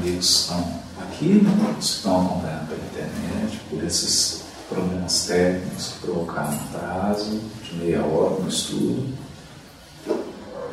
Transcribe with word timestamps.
amigos 0.00 0.40
estão 0.40 0.60
aqui, 1.02 1.40
que 1.78 1.84
estão 1.84 2.26
acompanhando 2.26 2.68
pela 2.68 2.80
internet, 2.84 3.60
por 3.68 3.84
esses 3.84 4.42
problemas 4.68 5.26
técnicos 5.26 5.88
que 5.88 6.06
provocaram 6.06 6.52
um 6.52 6.60
atraso 6.76 7.40
de 7.62 7.76
meia 7.76 8.02
hora 8.02 8.40
no 8.40 8.48
estudo. 8.48 9.12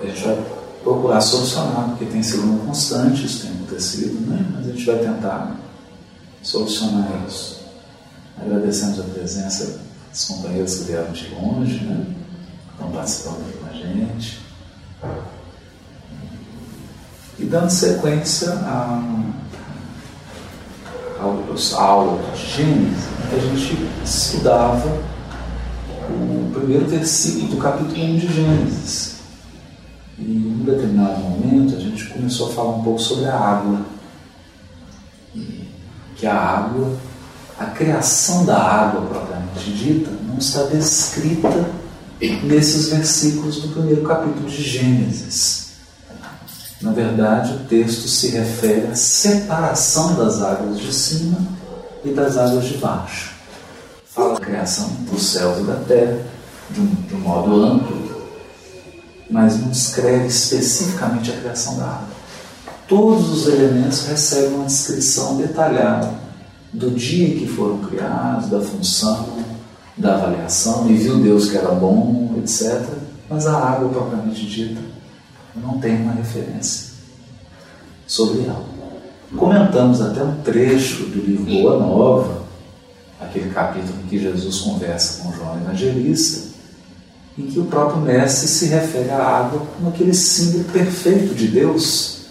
A 0.01 0.05
gente 0.05 0.23
vai 0.23 0.45
procurar 0.83 1.21
solucionar, 1.21 1.89
porque 1.89 2.05
tem 2.05 2.23
sido 2.23 2.43
uma 2.43 2.65
constante 2.65 3.25
isso 3.25 3.45
tem 3.45 3.55
acontecido, 3.55 4.27
né? 4.27 4.45
mas 4.53 4.67
a 4.67 4.71
gente 4.71 4.85
vai 4.85 4.99
tentar 4.99 5.55
solucionar 6.41 7.09
isso. 7.27 7.57
Agradecemos 8.39 8.99
a 8.99 9.03
presença 9.03 9.79
dos 10.11 10.25
companheiros 10.25 10.75
que 10.75 10.83
vieram 10.85 11.11
de 11.11 11.27
longe, 11.33 11.83
né? 11.83 12.05
estão 12.71 12.91
participando 12.91 13.41
aqui 13.41 13.57
com 13.57 13.65
a 13.67 13.73
gente. 13.73 14.39
E 17.39 17.45
dando 17.45 17.69
sequência 17.69 18.51
a 18.51 19.03
aula 21.75 22.19
de 22.33 22.47
Gênesis, 22.47 23.03
a 23.31 23.39
gente 23.39 23.89
estudava 24.03 25.01
o 26.09 26.51
primeiro 26.51 26.87
versículo 26.87 27.47
do 27.47 27.57
capítulo 27.57 27.91
1 27.91 28.17
de 28.17 28.33
Gênesis. 28.33 29.17
E 30.17 30.23
em 30.23 30.61
um 30.61 30.65
determinado 30.65 31.19
momento 31.19 31.75
a 31.75 31.79
gente 31.79 32.05
começou 32.05 32.49
a 32.49 32.53
falar 32.53 32.77
um 32.77 32.83
pouco 32.83 32.99
sobre 32.99 33.25
a 33.25 33.35
água. 33.35 33.81
E 35.35 35.67
que 36.15 36.25
a 36.25 36.33
água, 36.33 36.97
a 37.59 37.65
criação 37.65 38.45
da 38.45 38.57
água 38.57 39.01
propriamente 39.01 39.71
dita, 39.73 40.09
não 40.27 40.39
está 40.39 40.63
descrita 40.63 41.69
nesses 42.43 42.89
versículos 42.89 43.61
do 43.61 43.67
primeiro 43.69 44.01
capítulo 44.01 44.49
de 44.49 44.63
Gênesis. 44.63 45.66
Na 46.79 46.91
verdade, 46.91 47.53
o 47.53 47.59
texto 47.65 48.07
se 48.07 48.29
refere 48.29 48.87
à 48.87 48.95
separação 48.95 50.15
das 50.15 50.41
águas 50.43 50.79
de 50.79 50.93
cima 50.93 51.39
e 52.05 52.11
das 52.11 52.37
águas 52.37 52.65
de 52.65 52.77
baixo. 52.77 53.33
Fala 54.05 54.35
da 54.35 54.39
criação 54.39 54.87
dos 55.11 55.31
céus 55.31 55.59
e 55.59 55.63
da 55.63 55.75
terra, 55.75 56.19
de 56.69 56.79
um, 56.79 56.85
de 56.85 57.15
um 57.15 57.19
modo 57.19 57.63
amplo, 57.63 58.27
mas 59.29 59.59
não 59.59 59.69
descreve 59.69 60.27
especificamente 60.27 61.31
a 61.31 61.37
criação 61.37 61.77
da 61.77 61.85
água. 61.85 62.07
Todos 62.87 63.29
os 63.31 63.47
elementos 63.47 64.05
recebem 64.05 64.53
uma 64.53 64.65
descrição 64.65 65.35
detalhada 65.37 66.13
do 66.71 66.91
dia 66.91 67.27
em 67.27 67.39
que 67.39 67.47
foram 67.47 67.79
criados, 67.79 68.49
da 68.49 68.61
função, 68.61 69.27
da 69.97 70.13
avaliação, 70.13 70.87
e 70.89 70.93
viu 70.93 71.17
Deus 71.19 71.49
que 71.49 71.57
era 71.57 71.71
bom, 71.71 72.35
etc. 72.37 72.85
Mas 73.27 73.47
a 73.47 73.57
água 73.57 73.89
propriamente 73.89 74.45
dita 74.45 74.96
não 75.61 75.79
tem 75.79 76.01
uma 76.01 76.13
referência 76.13 76.91
sobre 78.05 78.45
ela. 78.45 78.65
Comentamos 79.35 80.01
até 80.01 80.23
um 80.23 80.41
trecho 80.41 81.03
do 81.03 81.19
livro 81.19 81.45
Boa 81.45 81.77
Nova, 81.77 82.43
aquele 83.19 83.49
capítulo 83.49 83.99
em 84.03 84.07
que 84.07 84.17
Jesus 84.17 84.59
conversa 84.59 85.21
com 85.21 85.33
João 85.33 85.57
Evangelista, 85.57 86.47
em 87.37 87.45
que 87.47 87.59
o 87.59 87.65
próprio 87.65 88.01
Mestre 88.01 88.47
se 88.47 88.67
refere 88.67 89.09
à 89.11 89.21
água 89.21 89.67
como 89.75 89.89
aquele 89.89 90.13
símbolo 90.13 90.63
perfeito 90.65 91.35
de 91.35 91.47
Deus, 91.49 92.21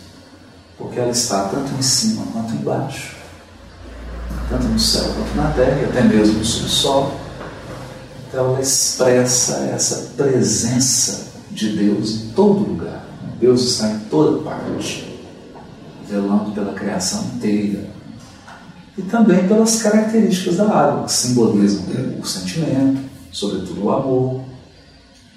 porque 0.78 0.98
ela 0.98 1.10
está 1.10 1.44
tanto 1.44 1.72
em 1.78 1.82
cima 1.82 2.24
quanto 2.32 2.54
embaixo, 2.54 3.14
tanto 4.48 4.64
no 4.64 4.78
céu 4.78 5.04
quanto 5.14 5.36
na 5.36 5.50
terra, 5.52 5.82
e 5.82 5.84
até 5.84 6.02
mesmo 6.02 6.38
no 6.38 6.44
subsolo. 6.44 7.12
Então 8.28 8.50
ela 8.50 8.60
expressa 8.60 9.56
essa 9.72 10.12
presença 10.16 11.26
de 11.50 11.76
Deus 11.76 12.14
em 12.14 12.28
todo 12.30 12.68
lugar. 12.68 13.05
Deus 13.38 13.62
está 13.62 13.90
em 13.90 13.98
toda 14.10 14.42
parte, 14.42 15.18
velando 16.08 16.52
pela 16.52 16.72
criação 16.72 17.22
inteira. 17.34 17.86
E 18.96 19.02
também 19.02 19.46
pelas 19.46 19.82
características 19.82 20.56
da 20.56 20.64
água, 20.64 21.04
que 21.04 21.12
simbolizam 21.12 21.84
o 22.18 22.24
sentimento, 22.24 23.02
sobretudo 23.30 23.84
o 23.84 23.90
amor, 23.90 24.44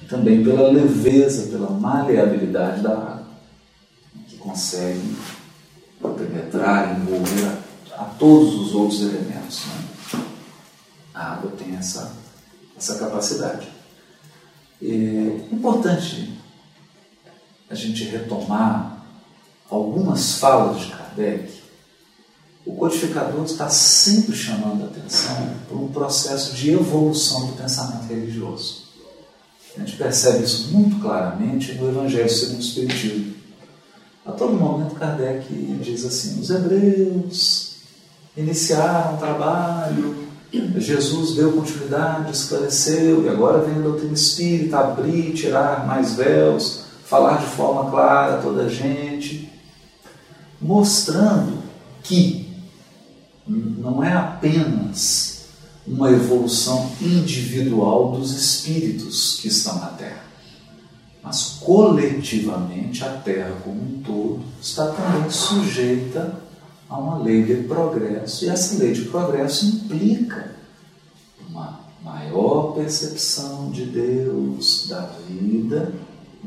e 0.02 0.06
também 0.06 0.44
pela 0.44 0.72
leveza, 0.72 1.52
pela 1.52 1.70
maleabilidade 1.72 2.82
da 2.82 2.94
água, 2.94 3.28
que 4.28 4.38
consegue 4.38 5.18
penetrar 6.18 7.00
envolver 7.00 7.46
a, 7.98 8.02
a, 8.02 8.06
todos 8.06 8.56
os 8.56 8.76
outros 8.76 9.02
elementos. 9.02 9.66
Né? 9.66 10.22
A 11.14 11.34
água 11.34 11.52
tem 11.58 11.76
essa, 11.76 12.14
essa 12.78 12.96
capacidade. 12.96 13.68
É 14.82 15.48
importante 15.52 16.39
a 17.70 17.76
gente 17.76 18.04
retomar 18.06 19.04
algumas 19.70 20.34
falas 20.36 20.82
de 20.82 20.88
Kardec, 20.88 21.60
o 22.66 22.74
codificador 22.74 23.46
está 23.46 23.70
sempre 23.70 24.36
chamando 24.36 24.84
a 24.84 24.88
atenção 24.88 25.56
para 25.68 25.78
um 25.78 25.88
processo 25.88 26.56
de 26.56 26.72
evolução 26.72 27.48
do 27.48 27.54
pensamento 27.54 28.08
religioso. 28.08 28.90
A 29.76 29.80
gente 29.80 29.96
percebe 29.98 30.44
isso 30.44 30.72
muito 30.72 31.00
claramente 31.00 31.74
no 31.74 31.90
Evangelho 31.90 32.30
segundo 32.30 32.58
o 32.58 32.62
Espiritismo. 32.62 33.34
A 34.26 34.32
todo 34.32 34.54
momento, 34.54 34.96
Kardec 34.96 35.48
diz 35.82 36.06
assim: 36.06 36.40
os 36.40 36.50
hebreus 36.50 37.76
iniciaram 38.36 39.16
o 39.16 39.18
trabalho, 39.18 40.28
Jesus 40.78 41.36
deu 41.36 41.54
continuidade, 41.54 42.32
esclareceu, 42.32 43.24
e 43.24 43.30
agora 43.30 43.64
vem 43.64 43.76
a 43.76 43.82
doutrina 43.82 44.14
espírita 44.14 44.80
abrir, 44.80 45.34
tirar 45.34 45.86
mais 45.86 46.16
véus 46.16 46.89
falar 47.10 47.38
de 47.38 47.48
forma 47.48 47.90
clara 47.90 48.36
a 48.36 48.42
toda 48.42 48.66
a 48.66 48.70
gente, 48.70 49.52
mostrando 50.62 51.58
que 52.04 52.48
não 53.48 54.04
é 54.04 54.14
apenas 54.14 55.48
uma 55.88 56.12
evolução 56.12 56.92
individual 57.02 58.12
dos 58.12 58.32
espíritos 58.32 59.40
que 59.42 59.48
estão 59.48 59.80
na 59.80 59.88
Terra, 59.88 60.24
mas 61.24 61.58
coletivamente 61.60 63.04
a 63.04 63.10
Terra 63.10 63.56
como 63.64 63.82
um 63.82 64.04
todo 64.04 64.42
está 64.62 64.86
também 64.92 65.32
sujeita 65.32 66.40
a 66.88 66.96
uma 66.96 67.18
lei 67.18 67.44
de 67.44 67.64
progresso, 67.64 68.46
e 68.46 68.50
essa 68.50 68.78
lei 68.78 68.94
de 68.94 69.06
progresso 69.06 69.66
implica 69.66 70.56
uma 71.50 71.80
maior 72.04 72.74
percepção 72.76 73.72
de 73.72 73.86
Deus, 73.86 74.88
da 74.88 75.10
vida 75.28 75.92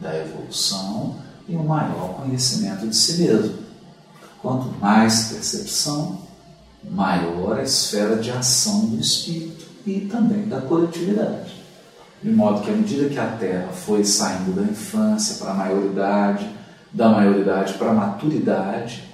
da 0.03 0.15
evolução 0.19 1.17
e 1.49 1.57
um 1.57 1.65
maior 1.65 2.17
conhecimento 2.17 2.87
de 2.87 2.95
si 2.95 3.23
mesmo. 3.23 3.59
Quanto 4.43 4.67
mais 4.81 5.29
percepção, 5.29 6.19
maior 6.91 7.59
a 7.59 7.63
esfera 7.63 8.17
de 8.17 8.31
ação 8.31 8.87
do 8.87 9.01
espírito 9.01 9.65
e 9.87 10.01
também 10.01 10.49
da 10.49 10.61
coletividade. 10.61 11.63
De 12.23 12.31
modo 12.31 12.61
que, 12.61 12.71
à 12.71 12.75
medida 12.75 13.09
que 13.09 13.19
a 13.19 13.27
Terra 13.37 13.73
foi 13.73 14.05
saindo 14.05 14.55
da 14.55 14.63
infância 14.63 15.37
para 15.37 15.53
a 15.53 15.55
maioridade, 15.55 16.51
da 16.93 17.09
maioridade 17.09 17.75
para 17.75 17.91
a 17.91 17.95
maturidade, 17.95 19.05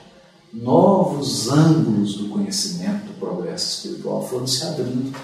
novos 0.53 1.51
ângulos 1.51 2.17
do 2.17 2.29
conhecimento 2.29 3.07
do 3.07 3.19
progresso 3.19 3.87
espiritual 3.87 4.27
foram 4.27 4.47
se 4.47 4.65
abrindo 4.65 5.15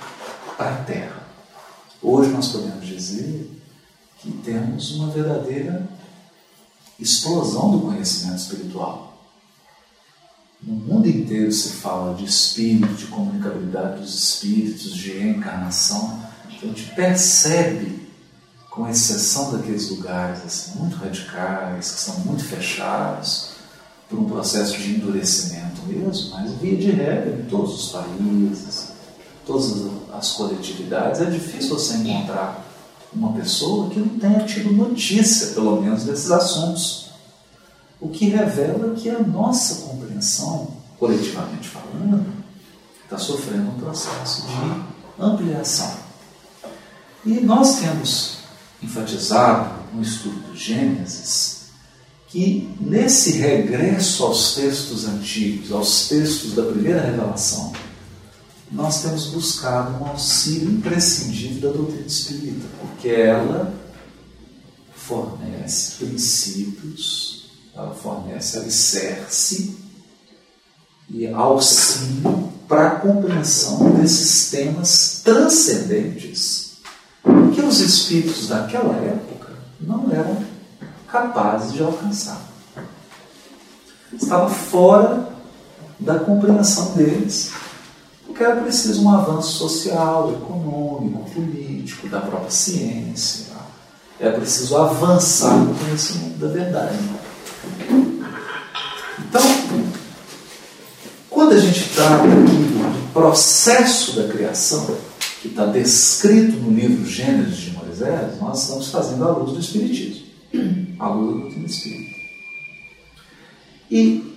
para 0.56 0.70
a 0.70 0.76
Terra. 0.84 1.24
Hoje 2.02 2.30
nós 2.30 2.48
podemos 2.48 2.86
dizer 2.86 3.50
que 4.24 4.32
temos 4.38 4.92
uma 4.92 5.08
verdadeira 5.10 5.86
explosão 6.98 7.72
do 7.72 7.80
conhecimento 7.80 8.38
espiritual. 8.38 9.18
No 10.62 10.74
mundo 10.74 11.06
inteiro 11.06 11.52
se 11.52 11.74
fala 11.74 12.14
de 12.14 12.24
espírito, 12.24 12.94
de 12.94 13.06
comunicabilidade 13.06 14.00
dos 14.00 14.14
espíritos, 14.14 14.94
de 14.96 15.12
reencarnação. 15.12 16.22
Então 16.48 16.70
a 16.70 16.72
gente 16.72 16.94
percebe, 16.94 18.08
com 18.70 18.88
exceção 18.88 19.52
daqueles 19.52 19.90
lugares 19.90 20.42
assim, 20.42 20.78
muito 20.78 20.96
radicais, 20.96 21.90
que 21.90 22.00
são 22.00 22.18
muito 22.20 22.44
fechados, 22.44 23.50
por 24.08 24.18
um 24.18 24.24
processo 24.24 24.78
de 24.78 24.94
endurecimento 24.94 25.82
mesmo, 25.86 26.30
mas 26.30 26.52
via 26.52 26.76
de 26.76 26.90
regra 26.92 27.40
em 27.40 27.44
todos 27.44 27.74
os 27.74 27.92
países, 27.92 28.88
todas 29.46 29.86
as 30.14 30.32
coletividades, 30.32 31.20
é 31.20 31.26
difícil 31.26 31.78
você 31.78 31.96
encontrar 31.96 32.73
uma 33.14 33.32
pessoa 33.32 33.90
que 33.90 34.00
não 34.00 34.18
tenha 34.18 34.44
tido 34.44 34.72
notícia, 34.72 35.48
pelo 35.54 35.80
menos, 35.80 36.04
desses 36.04 36.30
assuntos. 36.30 37.10
O 38.00 38.08
que 38.08 38.26
revela 38.26 38.94
que 38.94 39.08
a 39.08 39.20
nossa 39.20 39.86
compreensão, 39.86 40.68
coletivamente 40.98 41.68
falando, 41.68 42.26
está 43.02 43.18
sofrendo 43.18 43.70
um 43.70 43.78
processo 43.78 44.42
de 44.46 45.22
ampliação. 45.22 45.96
E 47.24 47.40
nós 47.40 47.80
temos 47.80 48.38
enfatizado 48.82 49.84
no 49.94 50.02
estudo 50.02 50.50
do 50.50 50.56
Gênesis 50.56 51.54
que 52.28 52.68
nesse 52.80 53.38
regresso 53.38 54.24
aos 54.24 54.56
textos 54.56 55.06
antigos, 55.06 55.70
aos 55.70 56.08
textos 56.08 56.52
da 56.52 56.64
primeira 56.64 57.00
revelação, 57.00 57.72
nós 58.70 59.02
temos 59.02 59.26
buscado 59.26 60.02
um 60.02 60.08
auxílio 60.08 60.70
imprescindível 60.70 61.70
da 61.70 61.76
doutrina 61.76 62.06
espírita, 62.06 62.66
porque 62.80 63.08
ela 63.08 63.72
fornece 64.94 66.04
princípios, 66.04 67.50
ela 67.74 67.94
fornece 67.94 68.58
alicerce 68.58 69.76
e 71.10 71.26
auxílio 71.28 72.52
para 72.66 72.88
a 72.88 73.00
compreensão 73.00 73.90
desses 73.92 74.50
temas 74.50 75.20
transcendentes 75.22 76.78
que 77.54 77.60
os 77.60 77.80
espíritos 77.80 78.48
daquela 78.48 78.96
época 78.96 79.52
não 79.80 80.10
eram 80.10 80.44
capazes 81.06 81.72
de 81.72 81.82
alcançar. 81.82 82.40
Estava 84.12 84.48
fora 84.48 85.28
da 86.00 86.18
compreensão 86.18 86.92
deles, 86.94 87.50
porque 88.26 88.42
era 88.42 88.60
preciso 88.60 89.04
um 89.04 89.10
avanço 89.10 89.58
social, 89.58 90.32
econômico, 90.32 91.30
político, 91.30 92.08
da 92.08 92.20
própria 92.20 92.50
ciência. 92.50 93.54
É 94.18 94.30
preciso 94.30 94.76
avançar 94.76 95.56
no 95.56 95.74
conhecimento 95.74 96.38
da 96.38 96.48
verdade. 96.48 96.98
Então, 99.18 99.42
quando 101.28 101.52
a 101.52 101.58
gente 101.58 101.90
trata 101.94 102.24
aqui 102.24 102.30
do 102.30 103.12
processo 103.12 104.16
da 104.16 104.28
criação, 104.28 104.96
que 105.42 105.48
está 105.48 105.66
descrito 105.66 106.56
no 106.56 106.70
livro 106.70 107.04
Gênesis 107.04 107.56
de 107.56 107.70
Moisés, 107.72 108.40
nós 108.40 108.62
estamos 108.62 108.88
fazendo 108.88 109.24
a 109.24 109.32
luz 109.32 109.52
do 109.52 109.60
Espiritismo, 109.60 110.26
a 110.98 111.08
luz 111.08 111.54
do 111.54 111.66
espírita. 111.66 112.14
E, 113.90 114.33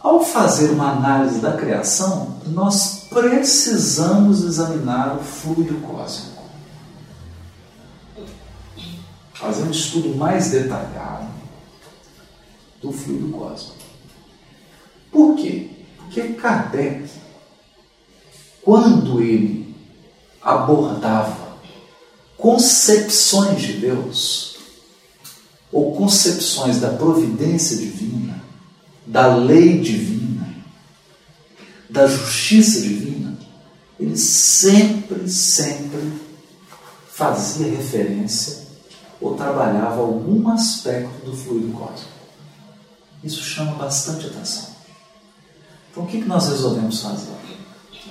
ao 0.00 0.24
fazer 0.24 0.70
uma 0.70 0.92
análise 0.92 1.40
da 1.40 1.56
criação, 1.56 2.36
nós 2.46 3.06
precisamos 3.10 4.44
examinar 4.44 5.16
o 5.16 5.22
fluido 5.22 5.74
cósmico. 5.80 6.42
Fazer 9.34 9.62
um 9.62 9.70
estudo 9.70 10.16
mais 10.16 10.50
detalhado 10.50 11.28
do 12.82 12.92
fluido 12.92 13.28
cósmico. 13.28 13.78
Por 15.10 15.36
quê? 15.36 15.70
Porque 15.96 16.22
Kardec, 16.34 17.10
quando 18.62 19.20
ele 19.20 19.74
abordava 20.40 21.48
concepções 22.36 23.60
de 23.60 23.72
Deus, 23.74 24.58
ou 25.72 25.94
concepções 25.94 26.80
da 26.80 26.90
providência 26.90 27.76
divina, 27.76 28.27
da 29.08 29.34
lei 29.34 29.80
divina, 29.80 30.46
da 31.88 32.06
justiça 32.06 32.82
divina, 32.82 33.38
ele 33.98 34.16
sempre, 34.16 35.28
sempre 35.28 36.12
fazia 37.10 37.68
referência 37.68 38.68
ou 39.20 39.34
trabalhava 39.34 40.02
algum 40.02 40.48
aspecto 40.50 41.24
do 41.24 41.34
fluido 41.34 41.72
cósmico. 41.72 42.18
Isso 43.24 43.42
chama 43.42 43.72
bastante 43.72 44.26
atenção. 44.26 44.68
Então, 45.90 46.04
o 46.04 46.06
que 46.06 46.18
nós 46.18 46.48
resolvemos 46.48 47.00
fazer? 47.00 47.32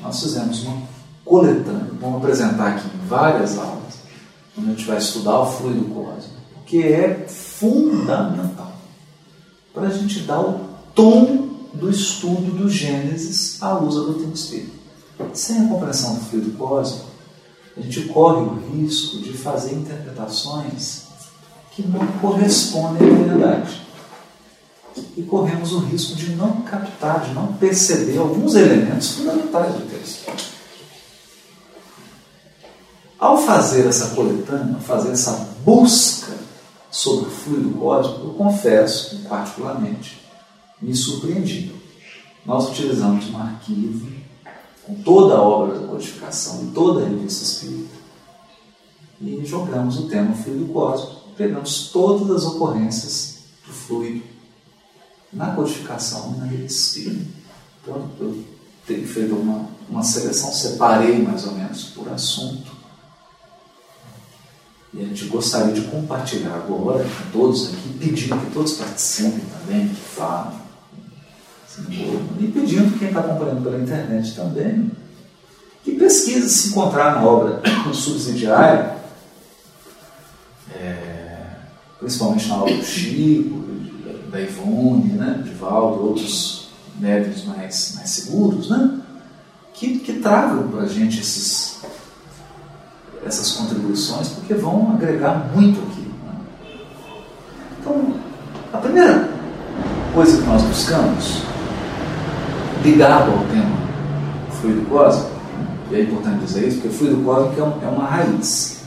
Nós 0.01 0.19
fizemos 0.19 0.63
uma 0.63 0.81
coletânea, 1.23 1.91
vamos 2.01 2.17
apresentar 2.17 2.73
aqui 2.73 2.88
em 2.88 3.07
várias 3.07 3.57
aulas, 3.57 3.99
onde 4.57 4.71
a 4.71 4.73
gente 4.73 4.85
vai 4.85 4.97
estudar 4.97 5.39
o 5.39 5.45
fluido 5.45 5.85
cósmico, 5.85 6.41
que 6.65 6.83
é 6.83 7.27
fundamental 7.27 8.73
para 9.73 9.88
a 9.88 9.91
gente 9.91 10.21
dar 10.21 10.41
o 10.41 10.66
tom 10.97 11.47
do 11.75 11.91
estudo 11.91 12.57
do 12.57 12.67
Gênesis 12.67 13.61
à 13.61 13.73
luz 13.73 13.94
da 13.94 14.01
doutrina 14.01 14.33
espírita. 14.33 14.71
Sem 15.31 15.65
a 15.65 15.69
compreensão 15.69 16.15
do 16.15 16.21
fluido 16.21 16.57
cósmico, 16.57 17.05
a 17.77 17.81
gente 17.81 18.01
corre 18.07 18.41
o 18.41 18.59
risco 18.71 19.19
de 19.19 19.33
fazer 19.33 19.75
interpretações 19.75 21.03
que 21.71 21.88
não 21.88 22.05
correspondem 22.19 23.07
à 23.07 23.13
verdade 23.13 23.81
e 25.15 25.21
corremos 25.21 25.73
o 25.73 25.79
risco 25.81 26.15
de 26.15 26.31
não 26.31 26.61
captar, 26.61 27.25
de 27.25 27.33
não 27.35 27.53
perceber 27.53 28.17
alguns 28.17 28.55
elementos 28.55 29.11
fundamentais 29.11 29.75
do 29.75 29.88
texto. 29.88 30.31
Ao 33.19 33.38
fazer 33.38 33.85
essa 33.85 34.15
coletânea, 34.15 34.79
fazer 34.79 35.11
essa 35.11 35.47
busca 35.63 36.33
sobre 36.89 37.27
o 37.27 37.31
fluido 37.31 37.69
cósmico, 37.77 38.27
eu 38.27 38.33
confesso 38.33 39.19
particularmente, 39.29 40.26
me 40.81 40.95
surpreendi. 40.95 41.74
Nós 42.45 42.69
utilizamos 42.69 43.29
um 43.29 43.38
arquivo 43.38 44.07
com 44.83 44.95
toda 45.01 45.35
a 45.35 45.41
obra 45.41 45.79
da 45.79 45.88
codificação 45.88 46.63
e 46.63 46.71
toda 46.71 47.03
a 47.03 47.09
revista 47.09 47.44
espírita 47.44 47.97
e 49.19 49.44
jogamos 49.45 49.97
o 49.97 50.07
tema 50.07 50.33
fluido 50.35 50.65
cósmico, 50.71 51.21
pegamos 51.35 51.89
todas 51.91 52.29
as 52.29 52.45
ocorrências 52.45 53.38
do 53.65 53.74
fluido 53.74 54.24
na 55.33 55.56
codificação 55.56 56.35
e 56.35 56.39
na 56.39 56.45
revista 56.45 57.00
Então, 57.81 58.09
eu 58.19 58.44
tenho 58.85 59.07
feito 59.07 59.35
uma, 59.35 59.68
uma 59.89 60.03
seleção, 60.03 60.51
separei 60.51 61.21
mais 61.21 61.45
ou 61.45 61.53
menos 61.53 61.85
por 61.85 62.07
assunto. 62.09 62.77
E 64.94 65.01
a 65.01 65.06
gente 65.06 65.25
gostaria 65.25 65.73
de 65.73 65.81
compartilhar 65.81 66.56
agora 66.56 67.03
com 67.03 67.31
todos 67.31 67.68
aqui, 67.68 67.97
pedindo 68.00 68.38
que 68.38 68.51
todos 68.51 68.73
participem 68.73 69.41
também, 69.45 69.89
que 69.89 69.95
falem. 69.95 70.66
E 71.79 72.47
pedindo 72.47 72.97
quem 72.97 73.09
está 73.09 73.19
acompanhando 73.19 73.63
pela 73.63 73.77
internet 73.77 74.35
também, 74.35 74.91
que 75.83 75.91
pesquise 75.91 76.50
se 76.50 76.69
encontrar 76.69 77.15
na 77.15 77.24
obra 77.24 77.62
subsidiária, 77.94 78.95
é, 80.75 81.45
principalmente 82.00 82.47
na 82.47 82.57
obra 82.57 82.75
do 82.75 82.83
Chico, 82.83 83.63
da 84.31 84.41
Ivone, 84.41 85.13
né, 85.13 85.41
de 85.44 85.51
Valdo, 85.51 86.07
outros 86.07 86.69
médios 87.00 87.45
mais, 87.45 87.94
mais 87.95 88.09
seguros, 88.09 88.69
né, 88.69 89.00
que, 89.73 90.00
que 90.00 90.13
tragam 90.13 90.68
para 90.69 90.81
a 90.81 90.88
gente 90.88 91.21
esses, 91.21 91.80
essas 93.25 93.51
contribuições, 93.53 94.30
porque 94.30 94.56
vão 94.56 94.91
agregar 94.94 95.51
muito 95.56 95.80
aqui. 95.80 96.01
Né? 96.01 96.35
Então, 97.80 98.13
a 98.73 98.77
primeira 98.77 99.30
coisa 100.13 100.41
que 100.41 100.47
nós 100.47 100.63
buscamos, 100.63 101.44
ligado 102.83 103.31
ao 103.31 103.45
tema 103.45 103.77
fluido 104.59 104.89
cósmico, 104.89 105.31
e 105.91 105.95
é 105.95 106.01
importante 106.01 106.45
dizer 106.45 106.68
isso, 106.68 106.81
porque 106.81 106.95
fluido 106.97 107.24
cósmico 107.24 107.62
é, 107.62 107.85
é 107.85 107.89
uma 107.89 108.06
raiz. 108.06 108.77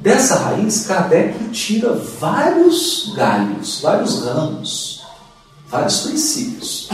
Dessa 0.00 0.36
raiz, 0.36 0.86
Kardec 0.86 1.48
tira 1.50 1.94
vários 1.94 3.12
galhos, 3.16 3.80
vários 3.80 4.24
ramos, 4.24 5.06
vários 5.68 6.00
princípios. 6.00 6.88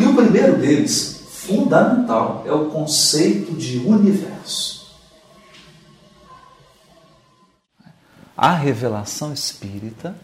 E 0.00 0.04
o 0.04 0.14
primeiro 0.14 0.58
deles, 0.58 1.22
fundamental, 1.30 2.42
é 2.46 2.52
o 2.52 2.66
conceito 2.66 3.52
de 3.52 3.78
universo. 3.78 4.86
A 8.36 8.52
revelação 8.52 9.32
espírita 9.32 10.14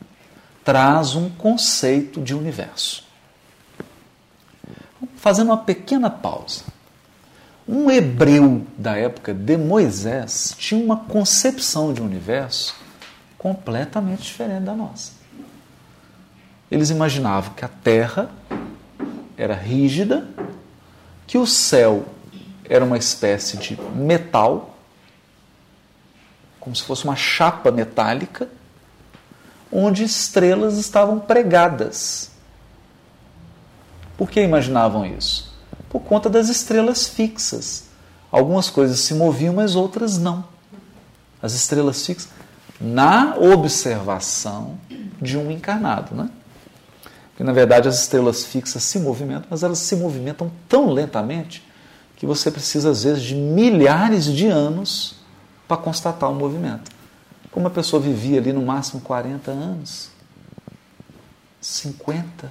traz 0.64 1.14
um 1.14 1.30
conceito 1.30 2.20
de 2.20 2.34
universo. 2.34 3.11
Fazendo 5.22 5.50
uma 5.50 5.58
pequena 5.58 6.10
pausa. 6.10 6.64
Um 7.68 7.88
hebreu 7.88 8.66
da 8.76 8.96
época 8.96 9.32
de 9.32 9.56
Moisés 9.56 10.52
tinha 10.58 10.84
uma 10.84 10.96
concepção 10.96 11.92
de 11.92 12.02
universo 12.02 12.74
completamente 13.38 14.24
diferente 14.24 14.64
da 14.64 14.74
nossa. 14.74 15.12
Eles 16.68 16.90
imaginavam 16.90 17.54
que 17.54 17.64
a 17.64 17.68
terra 17.68 18.30
era 19.36 19.54
rígida, 19.54 20.26
que 21.24 21.38
o 21.38 21.46
céu 21.46 22.04
era 22.68 22.84
uma 22.84 22.98
espécie 22.98 23.56
de 23.58 23.80
metal, 23.94 24.76
como 26.58 26.74
se 26.74 26.82
fosse 26.82 27.04
uma 27.04 27.14
chapa 27.14 27.70
metálica, 27.70 28.48
onde 29.70 30.02
estrelas 30.02 30.78
estavam 30.78 31.20
pregadas. 31.20 32.31
Por 34.16 34.30
que 34.30 34.40
imaginavam 34.40 35.04
isso? 35.06 35.52
por 35.92 36.00
conta 36.00 36.30
das 36.30 36.48
estrelas 36.48 37.06
fixas. 37.06 37.84
Algumas 38.30 38.70
coisas 38.70 38.98
se 39.00 39.12
moviam, 39.12 39.52
mas 39.52 39.76
outras 39.76 40.16
não. 40.16 40.42
As 41.42 41.52
estrelas 41.52 42.06
fixas, 42.06 42.30
na 42.80 43.36
observação 43.36 44.78
de 45.20 45.36
um 45.36 45.50
encarnado, 45.50 46.14
né? 46.14 46.30
Porque, 47.28 47.44
na 47.44 47.52
verdade, 47.52 47.88
as 47.88 48.00
estrelas 48.00 48.42
fixas 48.42 48.82
se 48.82 48.98
movimentam, 48.98 49.48
mas 49.50 49.62
elas 49.62 49.80
se 49.80 49.94
movimentam 49.96 50.50
tão 50.66 50.90
lentamente 50.90 51.62
que 52.16 52.24
você 52.24 52.50
precisa, 52.50 52.88
às 52.88 53.04
vezes, 53.04 53.22
de 53.22 53.34
milhares 53.34 54.24
de 54.24 54.46
anos 54.46 55.16
para 55.68 55.76
constatar 55.76 56.30
o 56.30 56.32
um 56.32 56.36
movimento. 56.36 56.90
Como 57.50 57.66
a 57.66 57.70
pessoa 57.70 58.00
vivia 58.00 58.40
ali 58.40 58.50
no 58.50 58.62
máximo 58.62 59.02
40 59.02 59.50
anos, 59.50 60.08
50, 61.60 62.50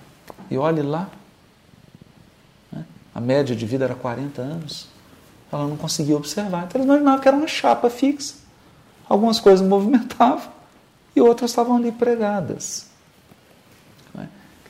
e 0.50 0.58
olhe 0.60 0.84
lá, 0.84 1.10
a 3.13 3.20
média 3.20 3.56
de 3.56 3.65
vida 3.65 3.86
era 3.86 3.96
40 3.96 4.41
anos, 4.41 4.88
ela 5.51 5.68
não 5.68 5.75
conseguia 5.75 6.15
observar. 6.15 6.65
Então 6.65 6.80
eles 6.80 6.88
imaginavam 6.88 7.20
que 7.20 7.27
era 7.27 7.38
uma 7.38 7.48
chapa 7.48 7.89
fixa. 7.89 8.36
Algumas 9.08 9.39
coisas 9.39 9.65
movimentavam 9.68 10.51
e 11.15 11.22
outras 11.22 11.51
estavam 11.51 11.75
ali 11.75 11.91
pregadas. 11.91 12.89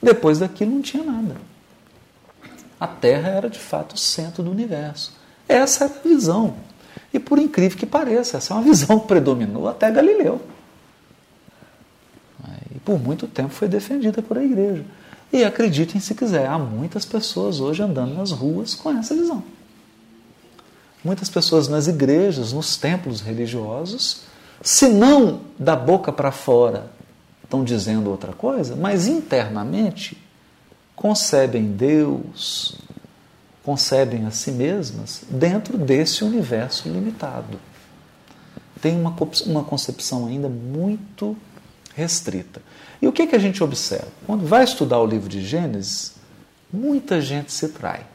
Depois 0.01 0.39
daquilo 0.39 0.71
não 0.71 0.81
tinha 0.81 1.03
nada. 1.03 1.35
A 2.79 2.87
Terra 2.87 3.29
era 3.29 3.49
de 3.49 3.59
fato 3.59 3.93
o 3.93 3.97
centro 3.97 4.41
do 4.41 4.49
universo. 4.49 5.13
Essa 5.47 5.85
era 5.85 5.93
a 5.93 6.07
visão. 6.07 6.55
E 7.13 7.19
por 7.19 7.37
incrível 7.37 7.77
que 7.77 7.85
pareça, 7.85 8.37
essa 8.37 8.53
é 8.53 8.57
uma 8.57 8.63
visão 8.63 8.99
que 8.99 9.07
predominou 9.07 9.69
até 9.69 9.91
Galileu. 9.91 10.41
E 12.73 12.79
por 12.79 12.97
muito 12.99 13.27
tempo 13.27 13.49
foi 13.49 13.67
defendida 13.67 14.21
por 14.23 14.37
a 14.39 14.43
igreja. 14.43 14.83
E 15.31 15.43
acreditem 15.43 16.01
se 16.01 16.13
quiser, 16.13 16.45
há 16.47 16.59
muitas 16.59 17.05
pessoas 17.05 17.59
hoje 17.59 17.81
andando 17.81 18.13
nas 18.15 18.31
ruas 18.31 18.75
com 18.75 18.91
essa 18.91 19.15
visão. 19.15 19.43
Muitas 21.03 21.29
pessoas 21.29 21.67
nas 21.67 21.87
igrejas, 21.87 22.51
nos 22.51 22.75
templos 22.77 23.21
religiosos, 23.21 24.23
se 24.61 24.87
não 24.87 25.41
da 25.57 25.75
boca 25.75 26.11
para 26.11 26.31
fora 26.31 26.91
estão 27.43 27.63
dizendo 27.63 28.09
outra 28.09 28.33
coisa, 28.33 28.75
mas 28.75 29.07
internamente 29.07 30.17
concebem 30.95 31.71
Deus, 31.71 32.75
concebem 33.63 34.25
a 34.25 34.31
si 34.31 34.51
mesmas 34.51 35.23
dentro 35.29 35.77
desse 35.77 36.23
universo 36.23 36.87
limitado. 36.87 37.59
Tem 38.81 38.99
uma, 38.99 39.15
uma 39.47 39.63
concepção 39.63 40.27
ainda 40.27 40.47
muito 40.47 41.35
restrita. 41.95 42.61
E 43.01 43.07
o 43.07 43.11
que, 43.11 43.25
que 43.25 43.35
a 43.35 43.39
gente 43.39 43.63
observa? 43.63 44.07
Quando 44.25 44.45
vai 44.45 44.63
estudar 44.63 44.99
o 44.99 45.05
livro 45.05 45.27
de 45.27 45.41
Gênesis, 45.41 46.15
muita 46.71 47.19
gente 47.19 47.51
se 47.51 47.69
trai. 47.69 48.05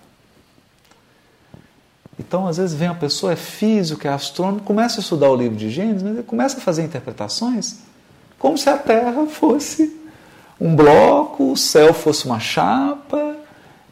Então, 2.19 2.47
às 2.47 2.57
vezes, 2.57 2.75
vem 2.75 2.89
uma 2.89 2.95
pessoa, 2.95 3.33
é 3.33 3.37
físico, 3.37 4.07
é 4.07 4.11
astrônomo, 4.11 4.61
começa 4.61 5.01
a 5.01 5.03
estudar 5.03 5.31
o 5.31 5.37
livro 5.37 5.57
de 5.57 5.71
Gênesis, 5.71 6.25
começa 6.27 6.57
a 6.57 6.61
fazer 6.61 6.83
interpretações 6.83 7.79
como 8.39 8.57
se 8.57 8.69
a 8.69 8.77
Terra 8.77 9.27
fosse 9.27 9.99
um 10.61 10.75
bloco, 10.75 11.53
o 11.53 11.57
céu 11.57 11.93
fosse 11.93 12.27
uma 12.27 12.41
chapa 12.41 13.37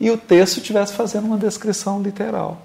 e 0.01 0.11
o 0.11 0.17
texto 0.17 0.59
estivesse 0.59 0.95
fazendo 0.95 1.27
uma 1.27 1.37
descrição 1.37 2.03
literal. 2.03 2.63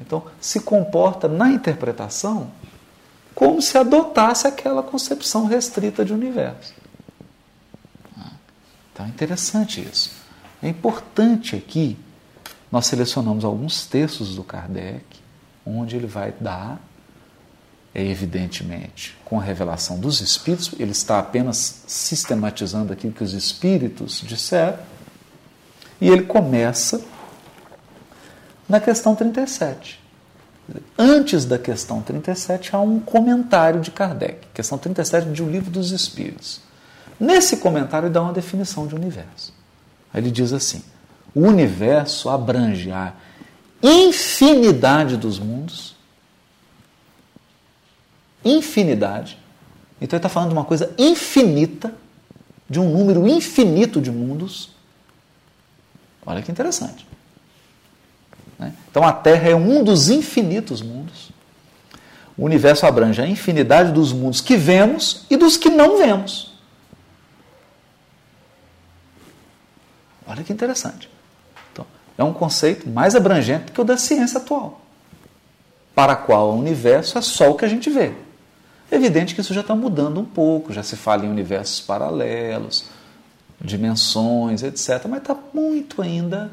Então, 0.00 0.24
se 0.40 0.60
comporta 0.60 1.28
na 1.28 1.50
interpretação 1.50 2.50
como 3.36 3.60
se 3.60 3.76
adotasse 3.76 4.46
aquela 4.46 4.82
concepção 4.82 5.44
restrita 5.44 6.02
de 6.02 6.12
universo. 6.14 6.72
Então, 8.90 9.04
é 9.04 9.08
interessante 9.10 9.78
isso. 9.78 10.10
É 10.62 10.68
importante 10.70 11.54
aqui 11.54 11.98
nós 12.72 12.86
selecionamos 12.86 13.44
alguns 13.44 13.84
textos 13.84 14.34
do 14.34 14.42
Kardec, 14.42 15.04
onde 15.66 15.96
ele 15.96 16.06
vai 16.06 16.32
dar, 16.40 16.80
evidentemente, 17.94 19.14
com 19.22 19.38
a 19.38 19.42
revelação 19.42 20.00
dos 20.00 20.22
espíritos, 20.22 20.72
ele 20.80 20.92
está 20.92 21.18
apenas 21.18 21.82
sistematizando 21.86 22.90
aquilo 22.90 23.12
que 23.12 23.22
os 23.22 23.34
espíritos 23.34 24.22
disseram, 24.26 24.78
e 26.00 26.08
ele 26.08 26.22
começa 26.22 27.04
na 28.66 28.80
questão 28.80 29.14
37. 29.14 30.05
Antes 30.98 31.44
da 31.44 31.58
questão 31.58 32.02
37 32.02 32.74
há 32.74 32.80
um 32.80 32.98
comentário 32.98 33.80
de 33.80 33.90
Kardec, 33.90 34.48
questão 34.52 34.76
37 34.76 35.30
de 35.30 35.42
O 35.42 35.48
Livro 35.48 35.70
dos 35.70 35.92
Espíritos. 35.92 36.60
Nesse 37.20 37.58
comentário 37.58 38.06
ele 38.06 38.12
dá 38.12 38.22
uma 38.22 38.32
definição 38.32 38.86
de 38.86 38.94
universo. 38.94 39.54
Ele 40.12 40.30
diz 40.30 40.52
assim: 40.52 40.82
o 41.34 41.42
universo 41.42 42.28
abrange 42.28 42.90
a 42.90 43.12
infinidade 43.82 45.16
dos 45.16 45.38
mundos. 45.38 45.94
Infinidade. 48.44 49.38
Então 50.00 50.16
ele 50.16 50.18
está 50.18 50.28
falando 50.28 50.50
de 50.50 50.54
uma 50.54 50.64
coisa 50.64 50.92
infinita, 50.98 51.94
de 52.68 52.80
um 52.80 52.90
número 52.90 53.26
infinito 53.28 54.00
de 54.00 54.10
mundos. 54.10 54.70
Olha 56.24 56.42
que 56.42 56.50
interessante. 56.50 57.06
Né? 58.58 58.72
Então 58.90 59.04
a 59.04 59.12
Terra 59.12 59.50
é 59.50 59.54
um 59.54 59.82
dos 59.82 60.08
infinitos 60.08 60.82
mundos. 60.82 61.30
O 62.36 62.44
universo 62.44 62.86
abrange 62.86 63.20
a 63.20 63.26
infinidade 63.26 63.92
dos 63.92 64.12
mundos 64.12 64.40
que 64.40 64.56
vemos 64.56 65.24
e 65.30 65.36
dos 65.36 65.56
que 65.56 65.70
não 65.70 65.98
vemos. 65.98 66.54
Olha 70.26 70.42
que 70.42 70.52
interessante. 70.52 71.08
É 72.18 72.24
um 72.24 72.32
conceito 72.32 72.88
mais 72.88 73.14
abrangente 73.14 73.72
que 73.72 73.80
o 73.80 73.84
da 73.84 73.96
ciência 73.96 74.38
atual, 74.38 74.80
para 75.94 76.14
a 76.14 76.16
qual 76.16 76.50
o 76.50 76.58
universo 76.58 77.18
é 77.18 77.20
só 77.20 77.50
o 77.50 77.54
que 77.54 77.64
a 77.64 77.68
gente 77.68 77.90
vê. 77.90 78.12
É 78.90 78.96
evidente 78.96 79.34
que 79.34 79.40
isso 79.40 79.52
já 79.52 79.60
está 79.60 79.74
mudando 79.74 80.18
um 80.20 80.24
pouco, 80.24 80.72
já 80.72 80.82
se 80.82 80.96
fala 80.96 81.26
em 81.26 81.28
universos 81.28 81.80
paralelos, 81.80 82.86
dimensões, 83.60 84.62
etc., 84.62 85.06
mas 85.08 85.20
está 85.20 85.36
muito 85.52 86.00
ainda 86.00 86.50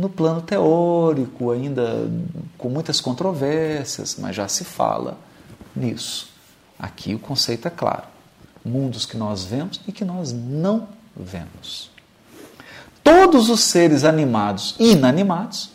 no 0.00 0.08
plano 0.08 0.42
teórico, 0.42 1.50
ainda 1.50 2.10
com 2.56 2.68
muitas 2.68 3.00
controvérsias, 3.00 4.16
mas 4.18 4.34
já 4.34 4.48
se 4.48 4.64
fala 4.64 5.18
nisso. 5.76 6.30
Aqui 6.78 7.14
o 7.14 7.18
conceito 7.18 7.68
é 7.68 7.70
claro: 7.70 8.04
mundos 8.64 9.06
que 9.06 9.16
nós 9.16 9.44
vemos 9.44 9.80
e 9.86 9.92
que 9.92 10.04
nós 10.04 10.32
não 10.32 10.88
vemos 11.16 11.90
todos 13.02 13.50
os 13.50 13.60
seres 13.60 14.04
animados 14.04 14.74
e 14.78 14.92
inanimados 14.92 15.70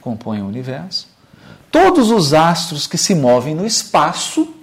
compõem 0.00 0.42
o 0.42 0.46
universo, 0.46 1.08
todos 1.70 2.10
os 2.10 2.32
astros 2.32 2.86
que 2.86 2.96
se 2.96 3.14
movem 3.14 3.54
no 3.54 3.66
espaço. 3.66 4.54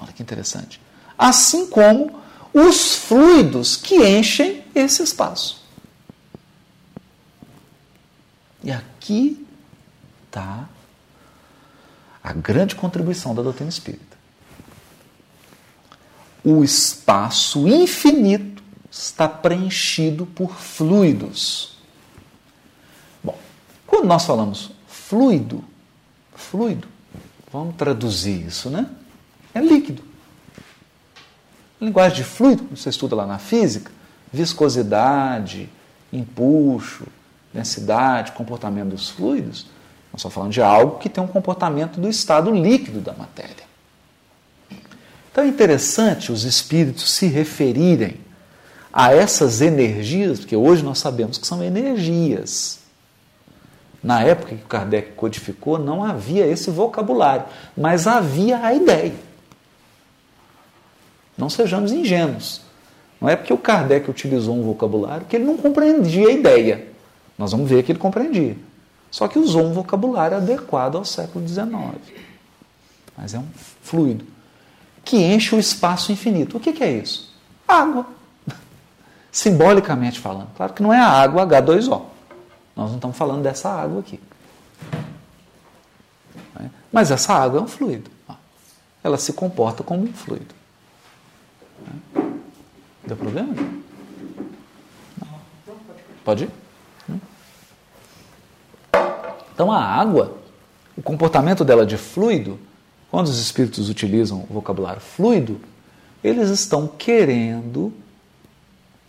Olha 0.00 0.12
que 0.12 0.22
interessante. 0.22 0.80
Assim 1.16 1.68
como 1.68 2.18
os 2.52 2.96
fluidos 2.96 3.76
que 3.76 3.96
enchem 3.96 4.59
esse 4.74 5.02
espaço. 5.02 5.62
E 8.62 8.70
aqui 8.70 9.46
está 10.26 10.68
a 12.22 12.32
grande 12.32 12.74
contribuição 12.74 13.34
da 13.34 13.42
doutrina 13.42 13.70
espírita 13.70 14.10
o 16.44 16.64
espaço 16.64 17.68
infinito 17.68 18.62
está 18.90 19.28
preenchido 19.28 20.26
por 20.26 20.54
fluidos. 20.56 21.76
Bom, 23.22 23.38
quando 23.86 24.06
nós 24.06 24.24
falamos 24.24 24.70
fluido, 24.88 25.62
fluido, 26.34 26.88
vamos 27.52 27.76
traduzir 27.76 28.46
isso, 28.46 28.70
né? 28.70 28.88
É 29.54 29.60
líquido. 29.60 30.02
A 31.80 31.84
linguagem 31.84 32.18
de 32.18 32.24
fluido, 32.24 32.64
você 32.74 32.88
estuda 32.88 33.14
lá 33.14 33.26
na 33.26 33.38
física, 33.38 33.92
viscosidade, 34.32 35.68
empuxo, 36.12 37.06
densidade, 37.52 38.32
comportamento 38.32 38.90
dos 38.90 39.10
fluidos, 39.10 39.66
nós 40.12 40.20
estamos 40.20 40.34
falando 40.34 40.52
de 40.52 40.62
algo 40.62 40.98
que 40.98 41.08
tem 41.08 41.22
um 41.22 41.28
comportamento 41.28 42.00
do 42.00 42.08
estado 42.08 42.50
líquido 42.50 43.00
da 43.00 43.12
matéria. 43.12 43.70
Então 45.30 45.44
é 45.44 45.46
interessante 45.46 46.32
os 46.32 46.44
espíritos 46.44 47.12
se 47.12 47.26
referirem 47.26 48.16
a 48.92 49.14
essas 49.14 49.60
energias, 49.60 50.40
porque 50.40 50.56
hoje 50.56 50.82
nós 50.82 50.98
sabemos 50.98 51.38
que 51.38 51.46
são 51.46 51.62
energias. 51.62 52.80
Na 54.02 54.22
época 54.22 54.56
que 54.56 54.64
Kardec 54.64 55.12
codificou, 55.12 55.78
não 55.78 56.02
havia 56.02 56.46
esse 56.46 56.70
vocabulário, 56.70 57.44
mas 57.76 58.06
havia 58.06 58.64
a 58.64 58.74
ideia. 58.74 59.14
Não 61.38 61.48
sejamos 61.48 61.92
ingênuos. 61.92 62.62
Não 63.20 63.28
é 63.28 63.36
porque 63.36 63.52
o 63.52 63.58
Kardec 63.58 64.10
utilizou 64.10 64.56
um 64.56 64.62
vocabulário 64.62 65.26
que 65.26 65.36
ele 65.36 65.44
não 65.44 65.56
compreendia 65.56 66.28
a 66.28 66.32
ideia. 66.32 66.88
Nós 67.36 67.52
vamos 67.52 67.68
ver 67.68 67.82
que 67.82 67.92
ele 67.92 67.98
compreendia. 67.98 68.56
Só 69.10 69.28
que 69.28 69.38
usou 69.38 69.64
um 69.64 69.72
vocabulário 69.72 70.36
adequado 70.36 70.96
ao 70.96 71.04
século 71.04 71.46
XIX. 71.46 71.68
Mas 73.16 73.34
é 73.34 73.38
um 73.38 73.46
fluido 73.82 74.24
que 75.04 75.16
enche 75.16 75.54
o 75.54 75.58
espaço 75.58 76.12
infinito. 76.12 76.56
O 76.56 76.60
que, 76.60 76.72
que 76.72 76.84
é 76.84 76.92
isso? 76.92 77.34
Água. 77.66 78.06
Simbolicamente 79.30 80.20
falando. 80.20 80.48
Claro 80.56 80.72
que 80.72 80.82
não 80.82 80.92
é 80.92 80.98
a 80.98 81.08
água 81.08 81.46
H2O. 81.46 82.02
Nós 82.76 82.88
não 82.88 82.96
estamos 82.96 83.16
falando 83.16 83.42
dessa 83.42 83.68
água 83.68 84.00
aqui. 84.00 84.20
Mas 86.92 87.10
essa 87.10 87.34
água 87.34 87.60
é 87.60 87.62
um 87.62 87.68
fluido. 87.68 88.10
Ela 89.02 89.16
se 89.16 89.32
comporta 89.32 89.82
como 89.82 90.04
um 90.04 90.12
fluido. 90.12 90.59
Deu 93.10 93.16
problema? 93.16 93.52
Pode 96.24 96.44
ir? 96.44 96.50
Então 99.52 99.72
a 99.72 99.84
água, 99.84 100.38
o 100.96 101.02
comportamento 101.02 101.64
dela 101.64 101.84
de 101.84 101.96
fluido, 101.96 102.56
quando 103.10 103.26
os 103.26 103.40
espíritos 103.40 103.88
utilizam 103.88 104.46
o 104.48 104.54
vocabulário 104.54 105.00
fluido, 105.00 105.60
eles 106.22 106.50
estão 106.50 106.86
querendo, 106.86 107.92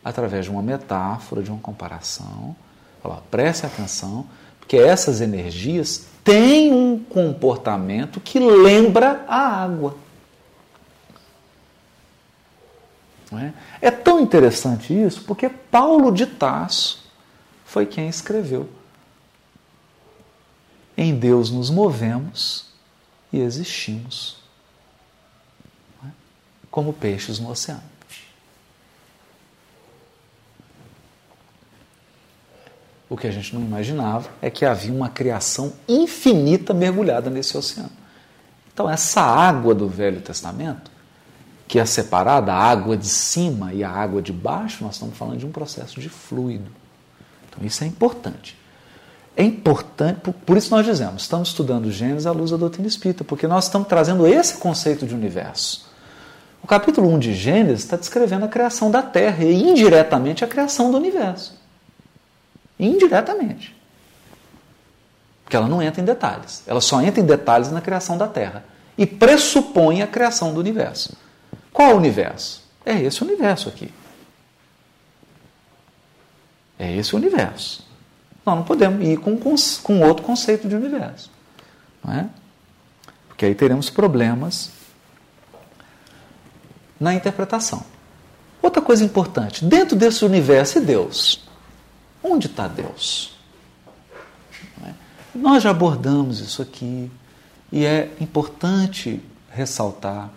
através 0.04 0.46
de 0.46 0.50
uma 0.50 0.64
metáfora, 0.64 1.44
de 1.44 1.52
uma 1.52 1.60
comparação, 1.60 2.56
falar, 3.04 3.22
preste 3.30 3.68
atenção, 3.68 4.26
porque 4.60 4.78
essas 4.78 5.22
energias 5.22 6.08
têm 6.24 6.74
um 6.74 6.98
comportamento 6.98 8.20
que 8.20 8.40
lembra 8.40 9.24
a 9.28 9.62
água. 9.62 9.96
É? 13.34 13.54
é 13.88 13.92
tão 13.92 14.20
interessante 14.20 14.94
isso 14.94 15.24
porque 15.24 15.48
Paulo 15.48 16.12
de 16.12 16.26
Tarso 16.26 17.02
foi 17.66 17.86
quem 17.86 18.10
escreveu. 18.10 18.70
Em 20.98 21.18
Deus 21.18 21.50
nos 21.50 21.70
movemos 21.70 22.66
e 23.32 23.40
existimos, 23.40 24.38
é? 26.06 26.10
como 26.70 26.92
peixes 26.92 27.40
no 27.40 27.50
oceano. 27.50 27.92
O 33.10 33.18
que 33.18 33.28
a 33.28 33.32
gente 33.32 33.54
não 33.54 33.62
imaginava 33.62 34.30
é 34.42 34.50
que 34.50 34.66
havia 34.66 34.94
uma 34.94 35.10
criação 35.10 35.74
infinita 35.88 36.74
mergulhada 36.74 37.30
nesse 37.30 37.58
oceano. 37.58 37.92
Então, 38.74 38.90
essa 38.90 39.22
água 39.22 39.76
do 39.76 39.88
Velho 39.88 40.22
Testamento, 40.22 40.90
que 41.72 41.80
é 41.80 41.86
separada, 41.86 42.52
a 42.52 42.58
água 42.58 42.98
de 42.98 43.08
cima 43.08 43.74
e 43.74 43.82
a 43.82 43.90
água 43.90 44.22
de 44.22 44.34
baixo, 44.34 44.84
nós 44.84 44.96
estamos 44.96 45.18
falando 45.18 45.38
de 45.38 45.46
um 45.46 45.54
processo 45.54 46.02
de 46.02 46.10
fluido. 46.10 46.70
Então, 47.48 47.66
isso 47.66 47.82
é 47.86 47.88
importante. 47.88 48.58
É 49.38 49.44
importante, 49.46 50.20
por, 50.20 50.34
por 50.34 50.58
isso 50.58 50.70
nós 50.70 50.86
dizemos, 50.86 51.22
estamos 51.22 51.48
estudando 51.48 51.90
Gênesis 51.90 52.26
à 52.26 52.34
luz 52.34 52.52
da 52.52 52.58
doutrina 52.58 52.90
espírita, 52.90 53.24
porque 53.24 53.48
nós 53.48 53.68
estamos 53.68 53.88
trazendo 53.88 54.28
esse 54.28 54.58
conceito 54.58 55.08
de 55.08 55.16
universo. 55.16 55.90
O 56.62 56.68
capítulo 56.68 57.08
1 57.08 57.20
de 57.20 57.34
Gênesis 57.34 57.86
está 57.86 57.96
descrevendo 57.96 58.44
a 58.44 58.50
criação 58.50 58.92
da 58.92 59.02
Terra 59.02 59.46
e 59.46 59.54
indiretamente 59.54 60.44
a 60.44 60.48
criação 60.50 60.92
do 60.92 60.98
universo. 60.98 61.58
Indiretamente. 62.78 63.74
Porque 65.46 65.56
ela 65.56 65.70
não 65.70 65.82
entra 65.82 66.02
em 66.02 66.06
detalhes. 66.06 66.64
Ela 66.68 66.82
só 66.82 67.02
entra 67.02 67.22
em 67.22 67.26
detalhes 67.26 67.72
na 67.72 67.80
criação 67.80 68.18
da 68.18 68.28
Terra. 68.28 68.66
E 68.98 69.06
pressupõe 69.06 70.02
a 70.02 70.08
criação 70.08 70.54
do 70.54 70.60
universo. 70.60 71.16
Qual 71.74 71.96
universo? 71.96 72.64
É 72.86 73.00
esse 73.00 73.24
universo 73.24 73.70
aqui. 73.70 73.92
É 76.78 76.96
esse 76.96 77.16
universo. 77.16 77.86
Nós 78.46 78.56
não 78.56 78.64
podemos 78.64 79.06
ir 79.08 79.18
com, 79.18 79.38
com, 79.38 80.02
outro 80.02 80.24
conceito 80.24 80.68
de 80.68 80.76
universo. 80.76 81.30
Não 82.04 82.14
é? 82.14 82.30
Porque 83.28 83.46
aí 83.46 83.56
teremos 83.56 83.90
problemas 83.90 84.72
na 87.00 87.14
interpretação. 87.14 87.84
Outra 88.62 88.82
coisa 88.82 89.04
importante: 89.04 89.64
dentro 89.64 89.96
desse 89.96 90.26
universo 90.26 90.80
e 90.80 90.82
Deus? 90.82 91.44
Onde 92.24 92.48
está 92.48 92.68
Deus? 92.68 93.36
É? 94.86 94.94
Nós 95.34 95.64
já 95.64 95.70
abordamos 95.72 96.40
isso 96.40 96.62
aqui 96.62 97.12
e 97.72 97.86
é 97.86 98.12
importante 98.20 99.22
ressaltar. 99.50 100.30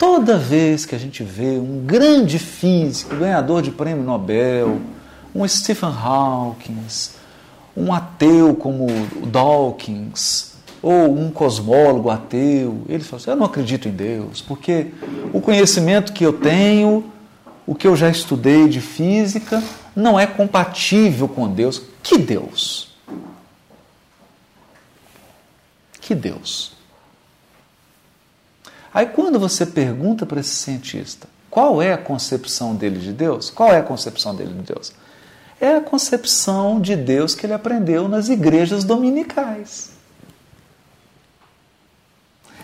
Toda 0.00 0.38
vez 0.38 0.86
que 0.86 0.94
a 0.94 0.98
gente 0.98 1.22
vê 1.22 1.58
um 1.58 1.84
grande 1.84 2.38
físico, 2.38 3.14
ganhador 3.16 3.60
de 3.60 3.70
prêmio 3.70 4.02
Nobel, 4.02 4.80
um 5.34 5.46
Stephen 5.46 5.90
Hawking, 5.90 6.78
um 7.76 7.92
ateu 7.92 8.54
como 8.54 8.86
Dawkins, 9.26 10.54
ou 10.80 11.14
um 11.14 11.30
cosmólogo 11.30 12.08
ateu, 12.08 12.82
ele 12.88 13.04
fala 13.04 13.20
assim: 13.20 13.30
Eu 13.30 13.36
não 13.36 13.44
acredito 13.44 13.88
em 13.88 13.90
Deus, 13.90 14.40
porque 14.40 14.86
o 15.34 15.40
conhecimento 15.42 16.14
que 16.14 16.24
eu 16.24 16.32
tenho, 16.32 17.04
o 17.66 17.74
que 17.74 17.86
eu 17.86 17.94
já 17.94 18.08
estudei 18.08 18.70
de 18.70 18.80
física, 18.80 19.62
não 19.94 20.18
é 20.18 20.26
compatível 20.26 21.28
com 21.28 21.46
Deus. 21.46 21.82
Que 22.02 22.16
Deus? 22.16 22.96
Que 26.00 26.14
Deus? 26.14 26.79
Aí 28.92 29.06
quando 29.06 29.38
você 29.38 29.64
pergunta 29.64 30.26
para 30.26 30.40
esse 30.40 30.54
cientista 30.54 31.28
qual 31.50 31.82
é 31.82 31.92
a 31.92 31.98
concepção 31.98 32.76
dele 32.76 33.00
de 33.00 33.12
Deus, 33.12 33.50
qual 33.50 33.70
é 33.72 33.78
a 33.78 33.82
concepção 33.82 34.34
dele 34.34 34.54
de 34.54 34.72
Deus? 34.72 34.92
É 35.60 35.74
a 35.76 35.80
concepção 35.80 36.80
de 36.80 36.94
Deus 36.94 37.34
que 37.34 37.44
ele 37.44 37.52
aprendeu 37.52 38.08
nas 38.08 38.28
igrejas 38.28 38.84
dominicais, 38.84 39.90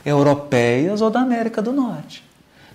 europeias 0.04 1.00
ou 1.00 1.10
da 1.10 1.20
América 1.20 1.60
do 1.60 1.72
Norte. 1.72 2.24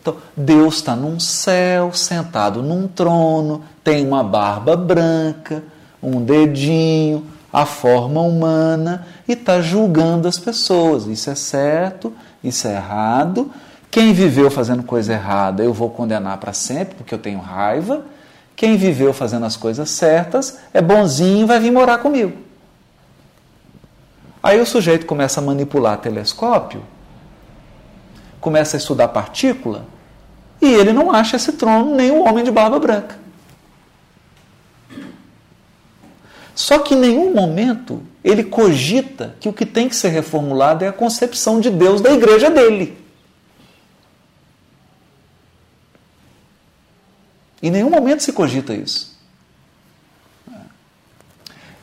Então, 0.01 0.17
Deus 0.35 0.75
está 0.75 0.95
num 0.95 1.19
céu, 1.19 1.93
sentado 1.93 2.61
num 2.61 2.87
trono, 2.87 3.63
tem 3.83 4.05
uma 4.05 4.23
barba 4.23 4.75
branca, 4.75 5.63
um 6.03 6.23
dedinho, 6.23 7.25
a 7.53 7.65
forma 7.65 8.21
humana 8.21 9.07
e 9.27 9.33
está 9.33 9.61
julgando 9.61 10.27
as 10.27 10.37
pessoas. 10.37 11.05
Isso 11.05 11.29
é 11.29 11.35
certo, 11.35 12.13
isso 12.43 12.67
é 12.67 12.75
errado. 12.75 13.51
Quem 13.89 14.13
viveu 14.13 14.49
fazendo 14.49 14.83
coisa 14.83 15.13
errada, 15.13 15.63
eu 15.63 15.73
vou 15.73 15.89
condenar 15.89 16.37
para 16.37 16.53
sempre, 16.53 16.95
porque 16.95 17.13
eu 17.13 17.19
tenho 17.19 17.39
raiva. 17.39 18.05
Quem 18.55 18.77
viveu 18.77 19.13
fazendo 19.13 19.45
as 19.45 19.57
coisas 19.57 19.89
certas 19.89 20.59
é 20.73 20.81
bonzinho, 20.81 21.47
vai 21.47 21.59
vir 21.59 21.71
morar 21.71 21.97
comigo. 21.97 22.37
Aí 24.41 24.59
o 24.59 24.65
sujeito 24.65 25.05
começa 25.05 25.39
a 25.39 25.43
manipular 25.43 25.97
telescópio 25.97 26.81
começa 28.41 28.75
a 28.75 28.79
estudar 28.79 29.07
partícula 29.09 29.85
e 30.59 30.65
ele 30.65 30.91
não 30.91 31.11
acha 31.11 31.35
esse 31.35 31.53
trono 31.53 31.95
nem 31.95 32.11
o 32.11 32.23
homem 32.23 32.43
de 32.43 32.51
barba 32.51 32.79
branca. 32.79 33.20
Só 36.53 36.79
que 36.79 36.93
em 36.93 36.99
nenhum 36.99 37.33
momento 37.33 38.03
ele 38.23 38.43
cogita 38.43 39.35
que 39.39 39.49
o 39.49 39.53
que 39.53 39.65
tem 39.65 39.87
que 39.87 39.95
ser 39.95 40.09
reformulado 40.09 40.83
é 40.83 40.87
a 40.87 40.93
concepção 40.93 41.59
de 41.59 41.69
Deus 41.69 42.01
da 42.01 42.11
igreja 42.11 42.49
dele. 42.49 42.97
Em 47.61 47.69
nenhum 47.69 47.89
momento 47.89 48.23
se 48.23 48.33
cogita 48.33 48.73
isso. 48.73 49.11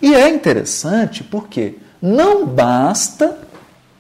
E 0.01 0.15
é 0.15 0.29
interessante 0.29 1.25
porque 1.25 1.77
não 2.01 2.47
basta 2.47 3.39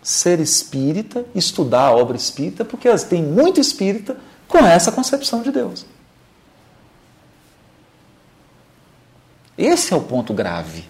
ser 0.03 0.41
espírita, 0.41 1.25
estudar 1.35 1.87
a 1.87 1.93
obra 1.93 2.17
espírita, 2.17 2.65
porque 2.65 2.89
tem 2.99 3.23
muito 3.23 3.61
espírita 3.61 4.17
com 4.47 4.59
essa 4.59 4.91
concepção 4.91 5.43
de 5.43 5.51
Deus. 5.51 5.85
Esse 9.59 9.93
é 9.93 9.97
o 9.97 10.01
ponto 10.01 10.33
grave. 10.33 10.85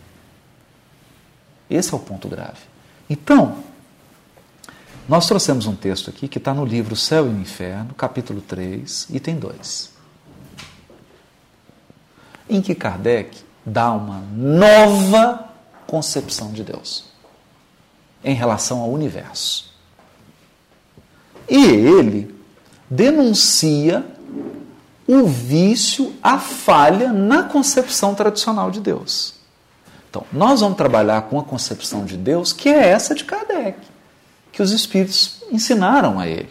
Esse 1.71 1.95
é 1.95 1.97
o 1.97 2.01
ponto 2.01 2.29
grave. 2.29 2.61
Então, 3.09 3.65
nós 5.09 5.27
trouxemos 5.27 5.67
um 5.67 5.75
texto 5.75 6.11
aqui 6.11 6.29
que 6.29 6.37
está 6.37 6.53
no 6.53 6.67
livro 6.67 6.95
Céu 6.95 7.27
e 7.27 7.31
o 7.31 7.41
Inferno, 7.41 7.95
capítulo 7.95 8.43
3, 8.43 9.09
item 9.11 9.39
2. 9.39 9.91
Em 12.51 12.61
que 12.61 12.75
Kardec 12.75 13.39
dá 13.65 13.91
uma 13.91 14.21
nova 14.21 15.49
concepção 15.87 16.53
de 16.53 16.63
Deus 16.63 17.07
em 18.23 18.35
relação 18.35 18.81
ao 18.81 18.91
universo. 18.91 19.73
E 21.49 21.65
ele 21.65 22.35
denuncia 22.91 24.05
o 25.09 25.27
vício, 25.27 26.13
a 26.23 26.39
falha 26.39 27.13
na 27.13 27.43
concepção 27.43 28.15
tradicional 28.15 28.71
de 28.71 28.79
Deus. 28.79 29.35
Então, 30.11 30.25
nós 30.33 30.61
vamos 30.61 30.77
trabalhar 30.77 31.23
com 31.23 31.39
a 31.39 31.43
concepção 31.43 32.05
de 32.05 32.17
Deus 32.17 32.53
que 32.53 32.69
é 32.69 32.89
essa 32.89 33.15
de 33.15 33.25
Kardec, 33.25 33.79
que 34.53 34.63
os 34.63 34.71
espíritos 34.71 35.43
ensinaram 35.51 36.21
a 36.21 36.29
ele. 36.29 36.51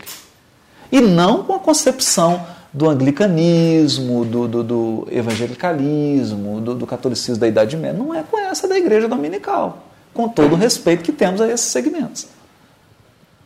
E 0.92 1.00
não 1.00 1.44
com 1.44 1.54
a 1.54 1.60
concepção 1.60 2.46
do 2.74 2.90
anglicanismo, 2.90 4.26
do, 4.26 4.48
do, 4.48 4.64
do 4.64 5.08
evangelicalismo, 5.12 6.60
do, 6.60 6.76
do 6.76 6.88
catolicismo 6.88 7.40
da 7.40 7.48
Idade 7.48 7.78
Média. 7.78 7.98
Não 7.98 8.14
é 8.14 8.24
com 8.24 8.38
essa 8.38 8.68
da 8.68 8.78
igreja 8.78 9.08
dominical 9.08 9.84
com 10.18 10.28
todo 10.28 10.54
o 10.54 10.56
respeito 10.56 11.04
que 11.04 11.12
temos 11.12 11.40
a 11.40 11.48
esses 11.48 11.68
segmentos. 11.68 12.28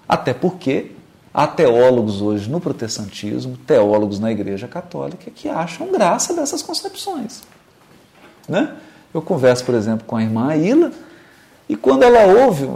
Até 0.07 0.33
porque 0.33 0.91
há 1.33 1.47
teólogos 1.47 2.21
hoje 2.21 2.49
no 2.49 2.59
protestantismo, 2.59 3.57
teólogos 3.65 4.19
na 4.19 4.31
Igreja 4.31 4.67
Católica, 4.67 5.31
que 5.31 5.47
acham 5.47 5.91
graça 5.91 6.33
dessas 6.33 6.61
concepções. 6.61 7.41
Né? 8.47 8.73
Eu 9.13 9.21
converso, 9.21 9.63
por 9.63 9.75
exemplo, 9.75 10.05
com 10.05 10.15
a 10.15 10.23
irmã 10.23 10.49
Aila, 10.49 10.91
e 11.69 11.75
quando 11.75 12.03
ela 12.03 12.25
ouve, 12.45 12.67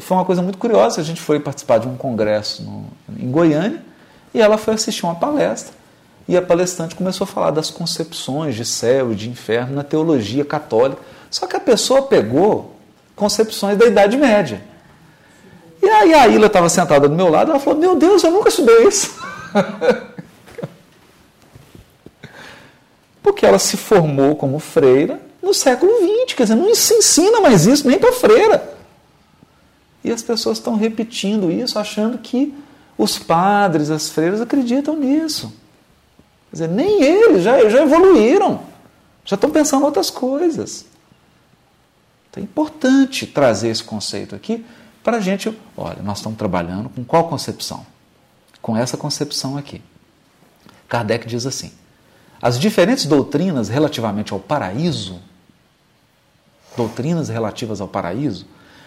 foi 0.00 0.16
uma 0.16 0.24
coisa 0.24 0.42
muito 0.42 0.58
curiosa, 0.58 1.00
a 1.00 1.04
gente 1.04 1.20
foi 1.20 1.40
participar 1.40 1.78
de 1.78 1.88
um 1.88 1.96
congresso 1.96 2.62
no, 2.62 2.86
em 3.18 3.30
Goiânia, 3.30 3.82
e 4.34 4.40
ela 4.40 4.58
foi 4.58 4.74
assistir 4.74 5.04
uma 5.04 5.14
palestra, 5.14 5.72
e 6.26 6.36
a 6.36 6.42
palestrante 6.42 6.94
começou 6.94 7.24
a 7.24 7.28
falar 7.28 7.50
das 7.50 7.70
concepções 7.70 8.54
de 8.54 8.64
céu 8.64 9.12
e 9.12 9.14
de 9.14 9.28
inferno 9.28 9.74
na 9.74 9.84
teologia 9.84 10.44
católica. 10.44 11.00
Só 11.30 11.46
que 11.46 11.56
a 11.56 11.60
pessoa 11.60 12.02
pegou 12.02 12.74
concepções 13.14 13.76
da 13.76 13.86
Idade 13.86 14.16
Média. 14.16 14.62
E 15.84 15.90
aí 15.90 16.14
a 16.14 16.26
Ilha 16.26 16.46
estava 16.46 16.70
sentada 16.70 17.06
do 17.06 17.14
meu 17.14 17.28
lado, 17.28 17.50
ela 17.50 17.60
falou: 17.60 17.78
Meu 17.78 17.94
Deus, 17.94 18.24
eu 18.24 18.30
nunca 18.30 18.48
estudei 18.48 18.88
isso. 18.88 19.14
Porque 23.22 23.44
ela 23.44 23.58
se 23.58 23.76
formou 23.76 24.34
como 24.34 24.58
freira 24.58 25.20
no 25.42 25.52
século 25.52 25.92
XX, 25.98 26.34
quer 26.34 26.44
dizer, 26.44 26.54
não 26.54 26.74
se 26.74 26.94
ensina 26.94 27.40
mais 27.40 27.66
isso 27.66 27.86
nem 27.86 27.98
para 27.98 28.12
freira. 28.12 28.74
E 30.02 30.10
as 30.10 30.22
pessoas 30.22 30.56
estão 30.56 30.74
repetindo 30.74 31.50
isso, 31.50 31.78
achando 31.78 32.16
que 32.16 32.54
os 32.96 33.18
padres, 33.18 33.90
as 33.90 34.08
freiras 34.08 34.40
acreditam 34.40 34.96
nisso. 34.96 35.52
Quer 36.50 36.56
dizer, 36.56 36.68
nem 36.68 37.02
eles 37.02 37.42
já, 37.42 37.68
já 37.68 37.82
evoluíram, 37.82 38.62
já 39.24 39.34
estão 39.34 39.50
pensando 39.50 39.84
outras 39.84 40.08
coisas. 40.08 40.86
Então 42.30 42.42
é 42.42 42.44
importante 42.44 43.26
trazer 43.26 43.68
esse 43.68 43.84
conceito 43.84 44.34
aqui 44.34 44.64
para 45.04 45.18
a 45.18 45.20
gente. 45.20 45.56
Olha, 45.76 46.02
nós 46.02 46.18
estamos 46.18 46.38
trabalhando 46.38 46.88
com 46.88 47.04
qual 47.04 47.28
concepção? 47.28 47.86
Com 48.60 48.76
essa 48.76 48.96
concepção 48.96 49.56
aqui. 49.56 49.80
Kardec 50.88 51.28
diz 51.28 51.46
assim: 51.46 51.70
as 52.40 52.58
diferentes 52.58 53.04
doutrinas 53.04 53.68
relativamente 53.68 54.32
ao 54.32 54.40
paraíso, 54.40 55.20
doutrinas 56.76 57.28
relativas 57.28 57.80
ao 57.80 57.86
paraíso, 57.86 58.46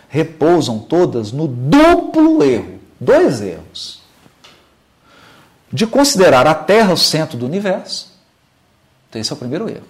repousam 0.09 0.79
todas 0.79 1.31
no 1.31 1.47
duplo 1.47 2.43
erro, 2.43 2.79
dois 2.99 3.41
erros. 3.41 4.01
De 5.71 5.85
considerar 5.85 6.47
a 6.47 6.55
Terra 6.55 6.93
o 6.93 6.97
centro 6.97 7.37
do 7.37 7.45
universo. 7.45 8.11
Então, 9.09 9.21
esse 9.21 9.31
é 9.31 9.35
o 9.35 9.37
primeiro 9.37 9.69
erro. 9.69 9.85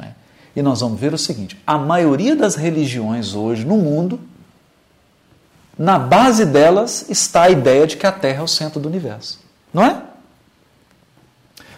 É? 0.00 0.12
E 0.54 0.62
nós 0.62 0.80
vamos 0.80 1.00
ver 1.00 1.14
o 1.14 1.18
seguinte: 1.18 1.60
a 1.66 1.78
maioria 1.78 2.36
das 2.36 2.54
religiões 2.54 3.34
hoje 3.34 3.64
no 3.64 3.76
mundo, 3.76 4.20
na 5.78 5.98
base 5.98 6.44
delas 6.44 7.08
está 7.08 7.42
a 7.42 7.50
ideia 7.50 7.86
de 7.86 7.96
que 7.96 8.06
a 8.06 8.12
Terra 8.12 8.40
é 8.40 8.42
o 8.42 8.48
centro 8.48 8.78
do 8.78 8.88
universo. 8.88 9.40
Não 9.72 9.82
é? 9.82 10.02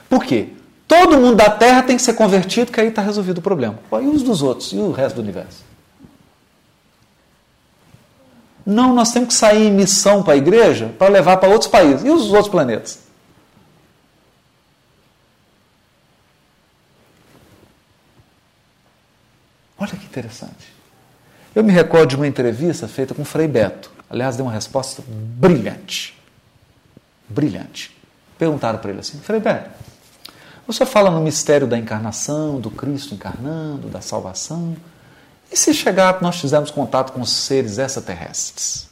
Por 0.09 0.25
quê? 0.25 0.49
Todo 0.87 1.19
mundo 1.19 1.37
da 1.37 1.51
Terra 1.51 1.83
tem 1.83 1.97
que 1.97 2.03
ser 2.03 2.15
convertido, 2.15 2.71
que 2.71 2.81
aí 2.81 2.89
está 2.89 3.01
resolvido 3.01 3.39
o 3.39 3.43
problema. 3.43 3.79
E 3.93 4.07
os 4.07 4.23
dos 4.23 4.43
outros? 4.43 4.73
E 4.73 4.77
o 4.77 4.93
resto 4.93 5.17
do 5.17 5.23
universo? 5.23 5.65
Não, 8.67 8.95
nós 8.95 9.13
temos 9.13 9.29
que 9.29 9.35
sair 9.35 9.69
em 9.69 9.73
missão 9.73 10.23
para 10.23 10.35
a 10.35 10.37
igreja 10.37 10.93
para 10.99 11.13
levar 11.13 11.37
para 11.37 11.49
outros 11.49 11.71
países. 11.71 12.05
E 12.05 12.11
os 12.11 12.29
outros 12.31 12.49
planetas? 12.49 13.04
Olha 19.85 19.97
que 19.99 20.07
interessante. 20.07 20.73
Eu 21.55 21.63
me 21.63 21.71
recordo 21.71 22.09
de 22.09 22.17
uma 22.17 22.27
entrevista 22.27 22.89
feita 22.89 23.15
com 23.15 23.23
Frei 23.23 23.47
Beto. 23.47 23.93
Aliás, 24.09 24.35
deu 24.35 24.47
uma 24.47 24.53
resposta 24.53 25.03
brilhante. 25.07 26.19
Brilhante. 27.29 27.95
Perguntaram 28.39 28.79
para 28.79 28.91
ele 28.91 29.01
assim: 29.01 29.19
Frei 29.19 29.41
Beto, 29.41 29.69
você 30.67 30.87
fala 30.87 31.11
no 31.11 31.21
mistério 31.21 31.67
da 31.67 31.77
encarnação, 31.77 32.59
do 32.59 32.71
Cristo 32.71 33.15
encarnando, 33.15 33.89
da 33.89 34.01
salvação. 34.01 34.75
E 35.53 35.57
se 35.57 35.75
chegar, 35.75 36.23
nós 36.23 36.41
fizermos 36.41 36.71
contato 36.71 37.13
com 37.13 37.23
seres 37.27 37.77
extraterrestres? 37.77 38.89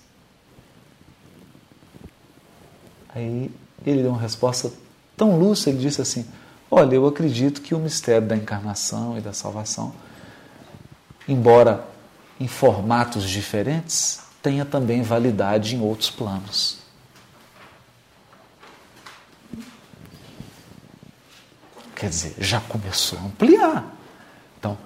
Aí 3.14 3.50
ele 3.86 4.02
deu 4.02 4.10
uma 4.10 4.20
resposta 4.20 4.70
tão 5.16 5.38
lúcida, 5.38 5.70
ele 5.70 5.78
disse 5.78 6.02
assim: 6.02 6.26
Olha, 6.70 6.94
eu 6.94 7.06
acredito 7.06 7.62
que 7.62 7.74
o 7.74 7.78
mistério 7.78 8.28
da 8.28 8.36
encarnação 8.36 9.16
e 9.16 9.22
da 9.22 9.32
salvação, 9.32 9.94
embora 11.28 11.86
em 12.40 12.48
formatos 12.48 13.28
diferentes, 13.28 14.20
tenha 14.42 14.64
também 14.64 15.02
validade 15.02 15.76
em 15.76 15.80
outros 15.80 16.10
planos. 16.10 16.78
Quer 21.94 22.08
dizer, 22.08 22.34
já 22.38 22.60
começou 22.60 23.18
a 23.20 23.22
ampliar. 23.22 23.94
Então, 24.58 24.76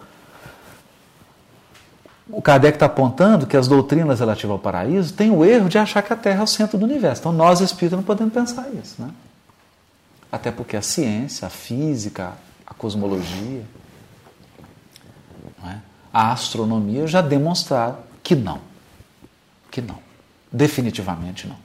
o 2.29 2.42
Kardec 2.42 2.77
está 2.77 2.85
apontando 2.85 3.46
que 3.46 3.57
as 3.57 3.66
doutrinas 3.66 4.20
relativas 4.20 4.51
ao 4.51 4.59
paraíso 4.59 5.14
têm 5.14 5.31
o 5.31 5.42
erro 5.42 5.68
de 5.68 5.79
achar 5.79 6.03
que 6.03 6.12
a 6.12 6.16
Terra 6.16 6.40
é 6.40 6.42
o 6.42 6.46
centro 6.46 6.77
do 6.77 6.85
universo. 6.85 7.22
Então, 7.22 7.33
nós 7.33 7.61
espíritas 7.61 7.96
não 7.96 8.05
podemos 8.05 8.35
pensar 8.35 8.68
isso. 8.75 9.01
Né? 9.01 9.11
Até 10.31 10.51
porque 10.51 10.77
a 10.77 10.83
ciência, 10.83 11.46
a 11.46 11.51
física, 11.51 12.35
a 12.66 12.75
cosmologia? 12.75 13.64
A 16.16 16.33
astronomia 16.33 17.07
já 17.07 17.20
demonstraram 17.20 17.98
que 18.22 18.35
não. 18.35 18.59
Que 19.70 19.83
não. 19.83 19.98
Definitivamente 20.50 21.46
não. 21.46 21.57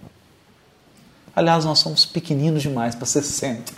Aliás, 1.34 1.64
nós 1.64 1.80
somos 1.80 2.04
pequeninos 2.06 2.62
demais 2.62 2.94
para 2.94 3.06
ser 3.06 3.24
centro. 3.24 3.74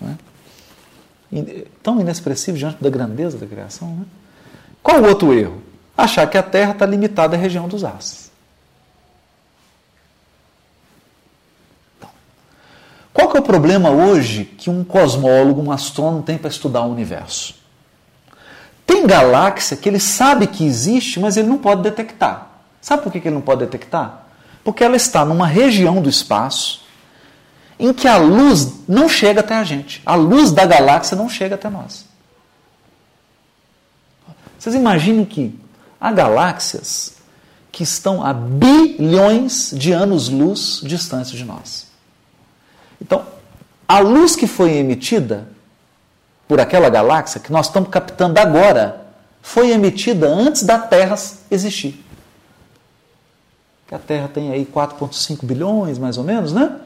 Não 0.00 0.10
é? 0.12 1.64
tão 1.82 2.00
inexpressivo 2.00 2.56
diante 2.56 2.80
da 2.80 2.88
grandeza 2.88 3.36
da 3.36 3.44
criação. 3.44 3.88
Né? 3.96 4.04
Qual 4.80 5.02
o 5.02 5.08
outro 5.08 5.34
erro? 5.34 5.60
Achar 5.96 6.30
que 6.30 6.38
a 6.38 6.44
Terra 6.44 6.70
está 6.70 6.86
limitada 6.86 7.34
à 7.34 7.38
região 7.38 7.66
dos 7.66 7.82
astros. 7.82 8.30
Qual 13.12 13.28
que 13.32 13.36
é 13.36 13.40
o 13.40 13.42
problema 13.42 13.90
hoje 13.90 14.44
que 14.44 14.70
um 14.70 14.84
cosmólogo, 14.84 15.60
um 15.60 15.72
astrônomo 15.72 16.22
tem 16.22 16.38
para 16.38 16.50
estudar 16.50 16.82
o 16.82 16.92
universo? 16.92 17.61
Tem 19.02 19.08
galáxia 19.08 19.76
que 19.76 19.88
ele 19.88 19.98
sabe 19.98 20.46
que 20.46 20.64
existe, 20.64 21.18
mas 21.18 21.36
ele 21.36 21.48
não 21.48 21.58
pode 21.58 21.82
detectar. 21.82 22.52
Sabe 22.80 23.02
por 23.02 23.10
que 23.10 23.18
ele 23.18 23.34
não 23.34 23.40
pode 23.40 23.64
detectar? 23.64 24.26
Porque 24.62 24.84
ela 24.84 24.94
está 24.94 25.24
numa 25.24 25.44
região 25.44 26.00
do 26.00 26.08
espaço 26.08 26.84
em 27.80 27.92
que 27.92 28.06
a 28.06 28.16
luz 28.16 28.74
não 28.86 29.08
chega 29.08 29.40
até 29.40 29.56
a 29.56 29.64
gente. 29.64 30.00
A 30.06 30.14
luz 30.14 30.52
da 30.52 30.64
galáxia 30.64 31.16
não 31.16 31.28
chega 31.28 31.56
até 31.56 31.68
nós. 31.68 32.04
Vocês 34.56 34.76
imaginem 34.76 35.24
que 35.24 35.58
há 36.00 36.12
galáxias 36.12 37.14
que 37.72 37.82
estão 37.82 38.24
a 38.24 38.32
bilhões 38.32 39.72
de 39.76 39.90
anos-luz 39.90 40.80
distantes 40.84 41.32
de 41.32 41.44
nós. 41.44 41.88
Então, 43.00 43.26
a 43.88 43.98
luz 43.98 44.36
que 44.36 44.46
foi 44.46 44.74
emitida 44.74 45.48
por 46.52 46.60
aquela 46.60 46.90
galáxia, 46.90 47.40
que 47.40 47.50
nós 47.50 47.68
estamos 47.68 47.88
captando 47.88 48.38
agora, 48.38 49.06
foi 49.40 49.70
emitida 49.70 50.28
antes 50.28 50.64
da 50.64 50.78
Terra 50.78 51.16
existir. 51.50 51.98
a 53.90 53.98
Terra 53.98 54.28
tem 54.28 54.52
aí 54.52 54.66
4,5 54.66 55.46
bilhões, 55.46 55.96
mais 55.96 56.18
ou 56.18 56.24
menos, 56.24 56.52
né? 56.52 56.76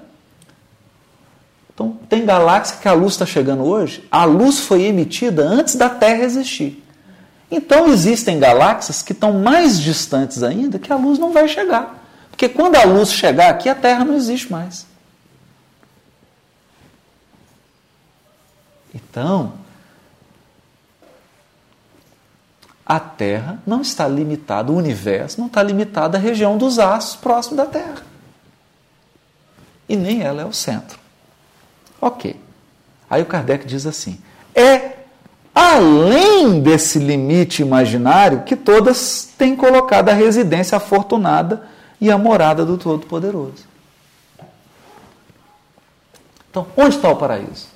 Então, 1.74 1.98
tem 2.08 2.24
galáxia 2.24 2.76
que 2.80 2.86
a 2.86 2.92
luz 2.92 3.14
está 3.14 3.26
chegando 3.26 3.64
hoje, 3.64 4.06
a 4.08 4.24
luz 4.24 4.60
foi 4.60 4.84
emitida 4.84 5.42
antes 5.42 5.74
da 5.74 5.90
Terra 5.90 6.22
existir. 6.22 6.80
Então, 7.50 7.88
existem 7.88 8.38
galáxias 8.38 9.02
que 9.02 9.10
estão 9.10 9.32
mais 9.32 9.80
distantes 9.80 10.44
ainda 10.44 10.78
que 10.78 10.92
a 10.92 10.96
luz 10.96 11.18
não 11.18 11.32
vai 11.32 11.48
chegar. 11.48 12.06
Porque 12.30 12.48
quando 12.48 12.76
a 12.76 12.84
luz 12.84 13.10
chegar 13.10 13.50
aqui, 13.50 13.68
a 13.68 13.74
Terra 13.74 14.04
não 14.04 14.14
existe 14.14 14.48
mais. 14.48 14.86
Então, 18.96 19.52
a 22.84 22.98
Terra 22.98 23.60
não 23.66 23.82
está 23.82 24.08
limitada, 24.08 24.72
o 24.72 24.76
universo 24.76 25.38
não 25.38 25.48
está 25.48 25.62
limitado 25.62 26.16
à 26.16 26.20
região 26.20 26.56
dos 26.56 26.78
astros 26.78 27.16
próximo 27.16 27.56
da 27.56 27.66
Terra. 27.66 28.02
E 29.86 29.96
nem 29.96 30.22
ela 30.22 30.40
é 30.40 30.44
o 30.46 30.52
centro. 30.52 30.98
Ok. 32.00 32.40
Aí 33.08 33.22
o 33.22 33.26
Kardec 33.26 33.66
diz 33.66 33.86
assim: 33.86 34.18
é 34.54 35.00
além 35.54 36.60
desse 36.60 36.98
limite 36.98 37.60
imaginário 37.60 38.44
que 38.44 38.56
todas 38.56 39.28
têm 39.36 39.54
colocado 39.54 40.08
a 40.08 40.14
residência 40.14 40.76
afortunada 40.76 41.68
e 42.00 42.10
a 42.10 42.16
morada 42.16 42.64
do 42.64 42.78
Todo-Poderoso. 42.78 43.64
Então, 46.50 46.66
onde 46.76 46.96
está 46.96 47.10
o 47.10 47.16
paraíso? 47.16 47.75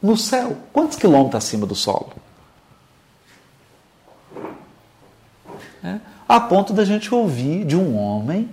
No 0.00 0.16
céu. 0.16 0.56
Quantos 0.72 0.96
quilômetros 0.96 1.44
acima 1.44 1.66
do 1.66 1.74
solo? 1.74 2.12
É, 5.82 5.98
a 6.28 6.40
ponto 6.40 6.72
da 6.72 6.84
gente 6.84 7.14
ouvir 7.14 7.64
de 7.64 7.76
um 7.76 7.96
homem 7.96 8.50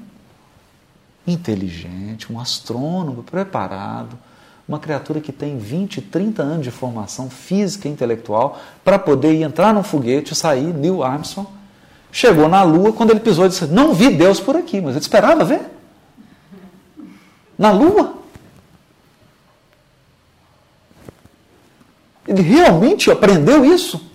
inteligente, 1.28 2.32
um 2.32 2.40
astrônomo 2.40 3.24
preparado, 3.24 4.18
uma 4.68 4.80
criatura 4.80 5.20
que 5.20 5.32
tem 5.32 5.58
20, 5.58 6.02
30 6.02 6.42
anos 6.42 6.64
de 6.64 6.72
formação 6.72 7.30
física 7.30 7.88
e 7.88 7.92
intelectual 7.92 8.60
para 8.84 8.98
poder 8.98 9.42
entrar 9.42 9.74
num 9.74 9.84
foguete 9.84 10.34
e 10.34 10.36
sair, 10.36 10.74
Neil 10.74 11.04
Armstrong, 11.04 11.48
chegou 12.12 12.48
na 12.48 12.64
Lua, 12.64 12.94
quando 12.94 13.12
ele 13.12 13.20
pisou, 13.20 13.46
ele 13.46 13.52
disse, 13.52 13.66
não 13.68 13.94
vi 13.94 14.10
Deus 14.10 14.40
por 14.40 14.56
aqui, 14.56 14.82
mas 14.82 14.92
ele 14.92 15.02
esperava 15.02 15.44
ver. 15.44 15.62
Na 17.58 17.72
Lua. 17.72 18.25
Ele 22.28 22.42
realmente 22.42 23.12
aprendeu 23.12 23.64
isso? 23.64 24.12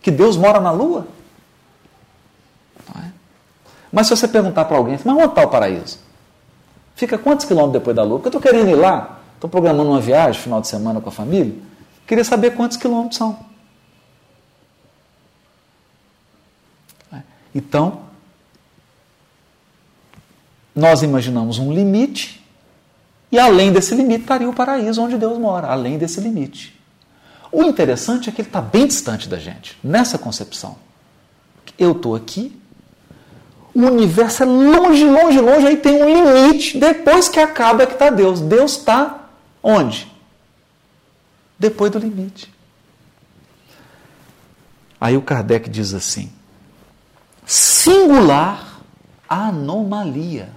Que 0.00 0.10
Deus 0.10 0.36
mora 0.36 0.60
na 0.60 0.70
Lua? 0.70 1.08
É? 2.96 3.10
Mas 3.92 4.06
se 4.06 4.16
você 4.16 4.28
perguntar 4.28 4.64
para 4.66 4.76
alguém, 4.76 4.98
mas 5.04 5.16
onde 5.16 5.26
está 5.26 5.42
o 5.42 5.48
paraíso? 5.48 5.98
Fica 6.94 7.18
quantos 7.18 7.44
quilômetros 7.44 7.80
depois 7.80 7.96
da 7.96 8.02
Lua? 8.02 8.18
Porque 8.18 8.28
eu 8.28 8.38
estou 8.38 8.40
querendo 8.40 8.70
ir 8.70 8.76
lá. 8.76 9.20
Estou 9.34 9.50
programando 9.50 9.90
uma 9.90 10.00
viagem 10.00 10.40
final 10.40 10.60
de 10.60 10.68
semana 10.68 11.00
com 11.00 11.08
a 11.08 11.12
família. 11.12 11.54
Queria 12.06 12.24
saber 12.24 12.52
quantos 12.52 12.76
quilômetros 12.76 13.18
são. 13.18 13.38
Então, 17.54 18.02
nós 20.74 21.02
imaginamos 21.02 21.58
um 21.58 21.72
limite 21.72 22.44
E 23.32 23.38
além 23.38 23.72
desse 23.72 23.94
limite 23.94 24.22
estaria 24.22 24.48
o 24.48 24.52
paraíso 24.52 25.02
onde 25.02 25.18
Deus 25.18 25.38
mora, 25.38 25.68
além 25.68 25.98
desse 25.98 26.20
limite. 26.20 26.75
O 27.50 27.62
interessante 27.62 28.28
é 28.28 28.32
que 28.32 28.40
ele 28.40 28.48
está 28.48 28.60
bem 28.60 28.86
distante 28.86 29.28
da 29.28 29.38
gente, 29.38 29.78
nessa 29.82 30.18
concepção. 30.18 30.76
Eu 31.78 31.92
estou 31.92 32.14
aqui, 32.14 32.60
o 33.74 33.80
universo 33.80 34.42
é 34.42 34.46
longe, 34.46 35.04
longe, 35.04 35.38
longe, 35.38 35.66
aí 35.66 35.76
tem 35.76 36.02
um 36.02 36.42
limite, 36.42 36.78
depois 36.78 37.28
que 37.28 37.38
acaba 37.38 37.82
é 37.82 37.86
que 37.86 37.92
está 37.92 38.08
Deus. 38.08 38.40
Deus 38.40 38.78
está 38.78 39.28
onde? 39.62 40.10
Depois 41.58 41.90
do 41.90 41.98
limite. 41.98 42.52
Aí 45.00 45.16
o 45.16 45.22
Kardec 45.22 45.68
diz 45.68 45.92
assim: 45.92 46.32
singular 47.44 48.80
anomalia 49.28 50.48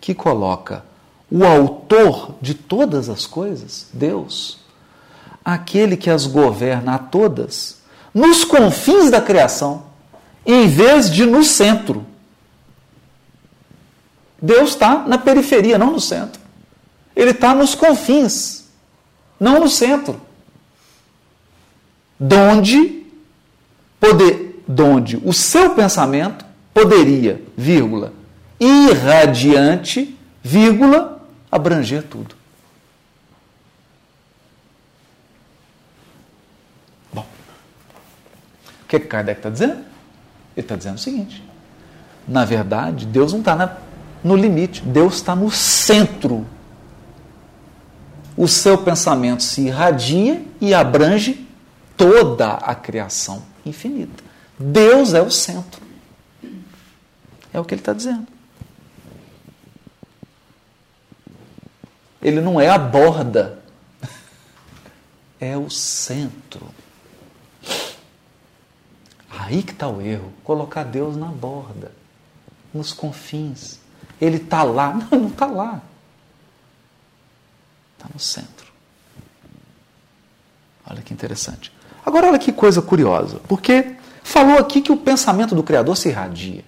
que 0.00 0.14
coloca 0.14 0.84
o 1.30 1.44
autor 1.44 2.34
de 2.42 2.54
todas 2.54 3.08
as 3.08 3.26
coisas, 3.26 3.88
Deus, 3.92 4.58
aquele 5.44 5.96
que 5.96 6.10
as 6.10 6.26
governa 6.26 6.94
a 6.94 6.98
todas, 6.98 7.78
nos 8.12 8.44
confins 8.44 9.10
da 9.10 9.20
criação, 9.20 9.84
em 10.44 10.68
vez 10.68 11.10
de 11.10 11.24
no 11.24 11.44
centro. 11.44 12.06
Deus 14.40 14.70
está 14.70 15.06
na 15.06 15.18
periferia, 15.18 15.78
não 15.78 15.92
no 15.92 16.00
centro. 16.00 16.40
Ele 17.14 17.30
está 17.30 17.54
nos 17.54 17.74
confins, 17.74 18.64
não 19.38 19.60
no 19.60 19.68
centro. 19.68 20.20
Donde, 22.18 23.06
poder, 23.98 24.62
donde 24.66 25.20
o 25.24 25.32
seu 25.32 25.74
pensamento 25.74 26.44
poderia, 26.72 27.42
vírgula, 27.56 28.12
irradiante, 28.58 30.16
vírgula, 30.42 31.20
abranger 31.50 32.02
tudo. 32.04 32.34
Bom, 37.12 37.26
o 38.79 38.79
que, 38.98 39.06
Kardec 39.06 39.38
está 39.38 39.50
dizendo? 39.50 39.74
Ele 39.74 39.84
está 40.56 40.74
dizendo 40.74 40.96
o 40.96 41.00
seguinte: 41.00 41.44
na 42.26 42.44
verdade, 42.44 43.06
Deus 43.06 43.32
não 43.32 43.38
está 43.38 43.78
no 44.22 44.34
limite, 44.34 44.82
Deus 44.82 45.14
está 45.14 45.36
no 45.36 45.50
centro. 45.50 46.46
O 48.36 48.48
seu 48.48 48.78
pensamento 48.78 49.42
se 49.42 49.62
irradia 49.62 50.42
e 50.60 50.74
abrange 50.74 51.46
toda 51.96 52.54
a 52.54 52.74
criação 52.74 53.42
infinita. 53.64 54.24
Deus 54.58 55.14
é 55.14 55.22
o 55.22 55.30
centro. 55.30 55.82
É 57.52 57.60
o 57.60 57.64
que 57.64 57.74
ele 57.74 57.80
está 57.80 57.92
dizendo. 57.92 58.26
Ele 62.22 62.40
não 62.40 62.60
é 62.60 62.68
a 62.68 62.78
borda, 62.78 63.58
é 65.40 65.56
o 65.56 65.70
centro. 65.70 66.66
Aí 69.50 69.64
que 69.64 69.72
está 69.72 69.88
o 69.88 70.00
erro, 70.00 70.32
colocar 70.44 70.84
Deus 70.84 71.16
na 71.16 71.26
borda, 71.26 71.90
nos 72.72 72.92
confins. 72.92 73.80
Ele 74.20 74.36
está 74.36 74.62
lá, 74.62 74.94
não, 75.10 75.18
não 75.22 75.28
está 75.28 75.46
lá. 75.46 75.82
Está 77.96 78.08
no 78.14 78.20
centro. 78.20 78.70
Olha 80.88 81.02
que 81.02 81.12
interessante. 81.12 81.72
Agora, 82.06 82.28
olha 82.28 82.38
que 82.38 82.52
coisa 82.52 82.80
curiosa, 82.80 83.40
porque 83.48 83.96
falou 84.22 84.56
aqui 84.56 84.80
que 84.80 84.92
o 84.92 84.96
pensamento 84.96 85.52
do 85.52 85.64
Criador 85.64 85.96
se 85.96 86.10
irradia. 86.10 86.64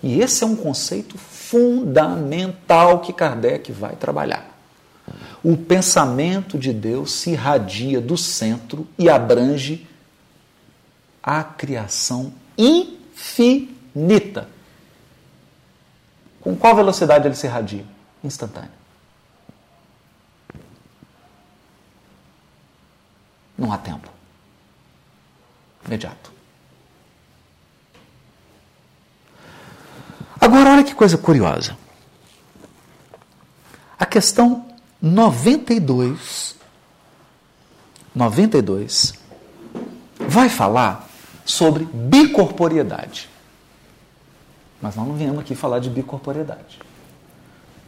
E 0.00 0.20
esse 0.20 0.44
é 0.44 0.46
um 0.46 0.54
conceito 0.54 1.18
fundamental 1.18 3.00
que 3.00 3.12
Kardec 3.12 3.72
vai 3.72 3.96
trabalhar. 3.96 4.48
O 5.42 5.56
pensamento 5.56 6.56
de 6.56 6.72
Deus 6.72 7.14
se 7.14 7.30
irradia 7.30 8.00
do 8.00 8.16
centro 8.16 8.86
e 8.96 9.08
abrange 9.10 9.88
a 11.26 11.42
criação 11.42 12.34
infinita. 12.58 14.46
Com 16.42 16.54
qual 16.54 16.76
velocidade 16.76 17.26
ele 17.26 17.34
se 17.34 17.46
irradia? 17.46 17.86
Instantânea. 18.22 18.70
Não 23.56 23.72
há 23.72 23.78
tempo. 23.78 24.10
Imediato. 25.86 26.30
Agora, 30.38 30.72
olha 30.72 30.84
que 30.84 30.94
coisa 30.94 31.16
curiosa. 31.16 31.74
A 33.98 34.04
questão 34.04 34.68
92, 35.00 36.56
92, 38.14 39.14
vai 40.18 40.50
falar 40.50 41.13
sobre 41.44 41.86
bicorporiedade. 41.92 43.28
Mas 44.80 44.96
nós 44.96 45.06
não 45.06 45.14
viemos 45.14 45.40
aqui 45.40 45.54
falar 45.54 45.78
de 45.78 45.90
bicorporiedade. 45.90 46.78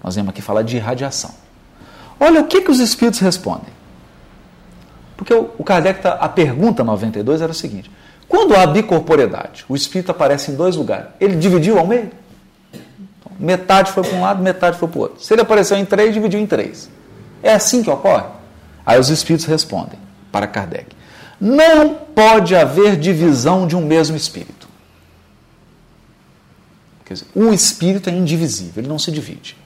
Nós 0.02 0.14
viemos 0.14 0.30
aqui 0.30 0.42
falar 0.42 0.62
de 0.62 0.76
irradiação. 0.76 1.34
Olha 2.18 2.40
o 2.40 2.44
que, 2.46 2.62
que 2.62 2.70
os 2.70 2.80
espíritos 2.80 3.20
respondem. 3.20 3.76
Porque 5.16 5.34
o, 5.34 5.64
Kardec, 5.64 6.02
tá, 6.02 6.12
a 6.14 6.28
pergunta 6.28 6.84
92 6.84 7.40
era 7.40 7.50
o 7.50 7.54
seguinte: 7.54 7.90
quando 8.28 8.54
há 8.54 8.66
bicorporiedade, 8.66 9.64
o 9.68 9.74
espírito 9.74 10.10
aparece 10.10 10.50
em 10.50 10.54
dois 10.54 10.76
lugares, 10.76 11.08
ele 11.20 11.36
dividiu 11.36 11.78
ao 11.78 11.86
meio? 11.86 12.10
Então, 12.72 13.32
metade 13.38 13.92
foi 13.92 14.02
para 14.02 14.16
um 14.16 14.22
lado, 14.22 14.42
metade 14.42 14.78
foi 14.78 14.88
para 14.88 14.98
o 14.98 15.02
outro. 15.02 15.22
Se 15.22 15.32
ele 15.34 15.42
apareceu 15.42 15.76
em 15.76 15.84
três, 15.84 16.12
dividiu 16.12 16.40
em 16.40 16.46
três. 16.46 16.90
É 17.42 17.52
assim 17.52 17.82
que 17.82 17.90
ocorre? 17.90 18.26
Aí 18.84 18.98
os 18.98 19.08
espíritos 19.08 19.46
respondem 19.46 19.98
para 20.30 20.46
Kardec: 20.46 20.95
não 21.40 21.94
pode 21.94 22.54
haver 22.56 22.98
divisão 22.98 23.66
de 23.66 23.76
um 23.76 23.84
mesmo 23.84 24.16
espírito. 24.16 24.66
Quer 27.04 27.14
dizer, 27.14 27.26
um 27.36 27.52
espírito 27.52 28.10
é 28.10 28.12
indivisível, 28.12 28.82
ele 28.82 28.88
não 28.88 28.98
se 28.98 29.12
divide. 29.12 29.56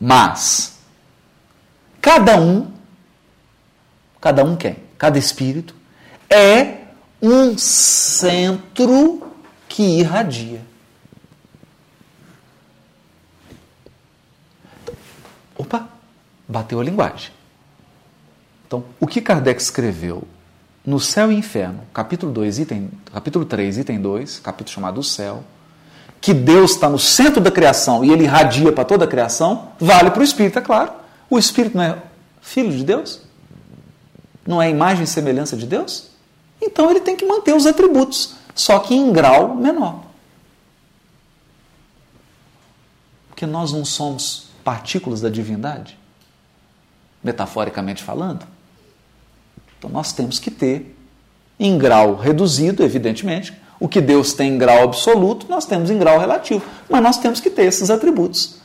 Mas, 0.00 0.78
cada 2.00 2.40
um, 2.40 2.72
cada 4.20 4.42
um 4.42 4.56
quem? 4.56 4.76
Cada 4.96 5.18
espírito 5.18 5.74
é 6.28 6.78
um 7.22 7.56
centro 7.58 9.30
que 9.68 9.82
irradia. 9.82 10.62
Opa! 15.56 15.99
Bateu 16.50 16.80
a 16.80 16.84
linguagem. 16.84 17.30
Então, 18.66 18.84
o 18.98 19.06
que 19.06 19.20
Kardec 19.20 19.60
escreveu 19.60 20.24
no 20.84 20.98
Céu 20.98 21.30
e 21.30 21.36
Inferno, 21.36 21.82
capítulo 21.94 22.32
2, 22.32 22.58
item, 22.58 22.90
capítulo 23.12 23.44
3, 23.44 23.78
item 23.78 24.00
2, 24.00 24.40
capítulo 24.40 24.74
chamado 24.74 25.00
O 25.00 25.04
Céu, 25.04 25.44
que 26.20 26.34
Deus 26.34 26.72
está 26.72 26.88
no 26.88 26.98
centro 26.98 27.40
da 27.40 27.50
criação 27.50 28.04
e 28.04 28.10
ele 28.10 28.24
irradia 28.24 28.72
para 28.72 28.84
toda 28.84 29.04
a 29.04 29.08
criação, 29.08 29.68
vale 29.78 30.10
para 30.10 30.20
o 30.20 30.24
Espírito, 30.24 30.58
é 30.58 30.62
claro. 30.62 30.92
O 31.28 31.38
Espírito 31.38 31.76
não 31.76 31.84
é 31.84 32.02
filho 32.40 32.72
de 32.72 32.84
Deus? 32.84 33.22
Não 34.46 34.60
é 34.60 34.68
imagem 34.68 35.04
e 35.04 35.06
semelhança 35.06 35.56
de 35.56 35.66
Deus? 35.66 36.10
Então 36.60 36.90
ele 36.90 37.00
tem 37.00 37.16
que 37.16 37.24
manter 37.24 37.54
os 37.54 37.66
atributos, 37.66 38.34
só 38.54 38.78
que 38.80 38.94
em 38.94 39.12
grau 39.12 39.54
menor. 39.54 40.04
Porque 43.28 43.46
nós 43.46 43.72
não 43.72 43.84
somos 43.84 44.48
partículas 44.64 45.20
da 45.20 45.30
divindade? 45.30 45.99
Metaforicamente 47.22 48.02
falando. 48.02 48.46
Então 49.78 49.90
nós 49.90 50.12
temos 50.12 50.38
que 50.38 50.50
ter, 50.50 50.96
em 51.58 51.76
grau 51.78 52.14
reduzido, 52.16 52.82
evidentemente, 52.82 53.54
o 53.78 53.88
que 53.88 54.00
Deus 54.00 54.34
tem 54.34 54.54
em 54.54 54.58
grau 54.58 54.84
absoluto, 54.84 55.46
nós 55.48 55.64
temos 55.64 55.90
em 55.90 55.98
grau 55.98 56.18
relativo, 56.18 56.62
mas 56.88 57.02
nós 57.02 57.18
temos 57.18 57.40
que 57.40 57.48
ter 57.48 57.64
esses 57.64 57.90
atributos. 57.90 58.56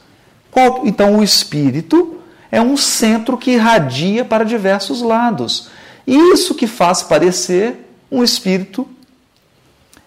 Então 0.84 1.18
o 1.18 1.24
espírito 1.24 2.20
é 2.52 2.62
um 2.62 2.78
centro 2.78 3.38
que 3.38 3.52
irradia 3.52 4.24
para 4.24 4.44
diversos 4.44 5.02
lados. 5.02 5.70
Isso 6.06 6.56
que 6.56 6.68
faz 6.68 7.02
parecer 7.02 7.90
um 8.12 8.24
espírito 8.24 8.88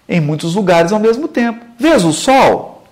em 0.08 0.20
muitos 0.20 0.54
lugares 0.54 0.92
ao 0.92 0.98
mesmo 0.98 1.28
tempo. 1.28 1.64
Veja 1.78 2.06
o 2.06 2.12
sol? 2.12 2.84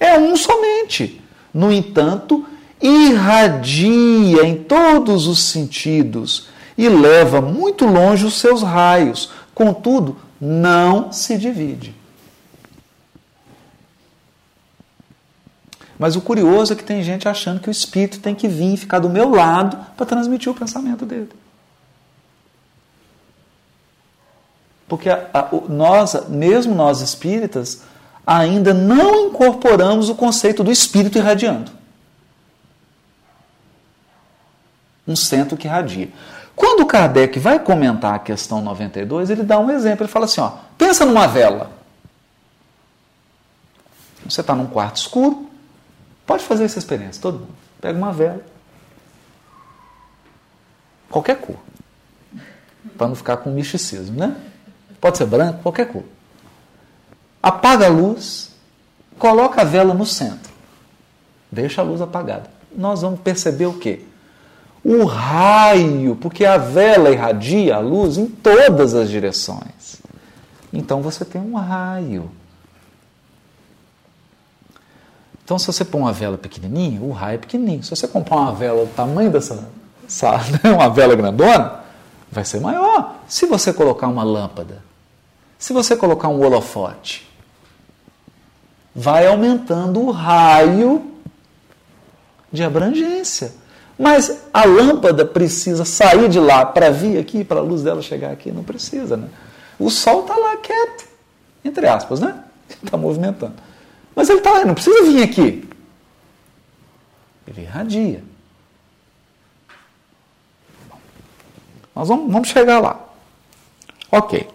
É 0.00 0.18
um 0.18 0.36
somente. 0.36 1.20
No 1.52 1.72
entanto, 1.72 2.46
irradia 2.80 4.44
em 4.44 4.62
todos 4.62 5.26
os 5.26 5.42
sentidos 5.42 6.48
e 6.76 6.88
leva 6.88 7.40
muito 7.40 7.84
longe 7.84 8.24
os 8.24 8.34
seus 8.34 8.62
raios, 8.62 9.30
contudo, 9.54 10.16
não 10.40 11.10
se 11.10 11.36
divide. 11.36 11.94
Mas 15.98 16.14
o 16.14 16.20
curioso 16.20 16.72
é 16.72 16.76
que 16.76 16.84
tem 16.84 17.02
gente 17.02 17.28
achando 17.28 17.58
que 17.58 17.68
o 17.68 17.72
espírito 17.72 18.20
tem 18.20 18.34
que 18.34 18.46
vir 18.46 18.74
e 18.74 18.76
ficar 18.76 19.00
do 19.00 19.10
meu 19.10 19.28
lado 19.28 19.76
para 19.96 20.06
transmitir 20.06 20.50
o 20.50 20.54
pensamento 20.54 21.04
dele. 21.04 21.30
Porque 24.86 25.10
a, 25.10 25.28
a, 25.34 25.48
nós, 25.68 26.28
mesmo 26.28 26.74
nós 26.74 27.00
espíritas, 27.00 27.82
ainda 28.24 28.72
não 28.72 29.26
incorporamos 29.26 30.08
o 30.08 30.14
conceito 30.14 30.62
do 30.62 30.70
espírito 30.70 31.18
irradiando. 31.18 31.77
Um 35.08 35.16
centro 35.16 35.56
que 35.56 35.66
irradia. 35.66 36.10
Quando 36.54 36.84
Kardec 36.84 37.38
vai 37.38 37.58
comentar 37.58 38.14
a 38.14 38.18
questão 38.18 38.60
92, 38.60 39.30
ele 39.30 39.42
dá 39.42 39.58
um 39.58 39.70
exemplo. 39.70 40.04
Ele 40.04 40.12
fala 40.12 40.26
assim: 40.26 40.40
ó, 40.40 40.52
pensa 40.76 41.06
numa 41.06 41.26
vela. 41.26 41.70
Você 44.28 44.40
está 44.40 44.54
num 44.54 44.66
quarto 44.66 44.96
escuro, 44.96 45.48
pode 46.26 46.44
fazer 46.44 46.64
essa 46.64 46.78
experiência, 46.78 47.22
todo 47.22 47.38
mundo. 47.38 47.54
Pega 47.80 47.96
uma 47.96 48.12
vela, 48.12 48.44
qualquer 51.08 51.36
cor, 51.36 51.56
para 52.96 53.08
não 53.08 53.14
ficar 53.14 53.38
com 53.38 53.50
misticismo, 53.50 54.18
né? 54.18 54.36
Pode 55.00 55.16
ser 55.16 55.26
branco, 55.26 55.62
qualquer 55.62 55.86
cor. 55.86 56.02
Apaga 57.40 57.86
a 57.86 57.88
luz, 57.88 58.50
coloca 59.18 59.62
a 59.62 59.64
vela 59.64 59.94
no 59.94 60.04
centro, 60.04 60.52
deixa 61.50 61.80
a 61.80 61.84
luz 61.84 62.02
apagada. 62.02 62.50
Nós 62.76 63.00
vamos 63.00 63.20
perceber 63.20 63.66
o 63.66 63.78
quê? 63.78 64.04
O 64.84 65.04
raio, 65.04 66.16
porque 66.16 66.44
a 66.44 66.56
vela 66.56 67.10
irradia 67.10 67.76
a 67.76 67.80
luz 67.80 68.16
em 68.16 68.26
todas 68.26 68.94
as 68.94 69.08
direções. 69.10 70.00
Então 70.72 71.02
você 71.02 71.24
tem 71.24 71.40
um 71.40 71.56
raio. 71.56 72.30
Então, 75.44 75.58
se 75.58 75.66
você 75.66 75.82
pôr 75.82 75.96
uma 75.96 76.12
vela 76.12 76.36
pequenininha, 76.36 77.00
o 77.00 77.10
raio 77.10 77.36
é 77.36 77.38
pequenininho. 77.38 77.82
Se 77.82 77.88
você 77.88 78.06
comprar 78.06 78.36
uma 78.36 78.52
vela 78.52 78.84
do 78.84 78.92
tamanho 78.92 79.30
dessa, 79.30 79.66
essa, 80.06 80.38
uma 80.70 80.90
vela 80.90 81.16
grandona, 81.16 81.80
vai 82.30 82.44
ser 82.44 82.60
maior. 82.60 83.14
Se 83.26 83.46
você 83.46 83.72
colocar 83.72 84.08
uma 84.08 84.22
lâmpada, 84.22 84.82
se 85.58 85.72
você 85.72 85.96
colocar 85.96 86.28
um 86.28 86.44
holofote, 86.44 87.26
vai 88.94 89.26
aumentando 89.26 90.00
o 90.00 90.10
raio 90.10 91.12
de 92.52 92.62
abrangência. 92.62 93.54
Mas 93.98 94.44
a 94.54 94.64
lâmpada 94.64 95.24
precisa 95.24 95.84
sair 95.84 96.28
de 96.28 96.38
lá 96.38 96.64
para 96.64 96.88
vir 96.90 97.18
aqui, 97.18 97.42
para 97.42 97.58
a 97.58 97.62
luz 97.62 97.82
dela 97.82 98.00
chegar 98.00 98.30
aqui? 98.30 98.52
Não 98.52 98.62
precisa, 98.62 99.16
né? 99.16 99.28
O 99.78 99.90
sol 99.90 100.20
está 100.20 100.36
lá 100.36 100.56
quieto, 100.58 101.08
entre 101.64 101.86
aspas, 101.88 102.20
né? 102.20 102.44
Está 102.82 102.96
movimentando. 102.98 103.54
Mas 104.14 104.28
ele 104.28 104.38
está 104.38 104.52
lá, 104.52 104.64
não 104.64 104.74
precisa 104.74 105.02
vir 105.04 105.22
aqui. 105.22 105.68
Ele 107.46 107.62
irradia. 107.62 108.22
Nós 111.94 112.06
vamos, 112.06 112.32
vamos 112.32 112.48
chegar 112.48 112.78
lá. 112.78 113.04
Ok. 114.12 114.48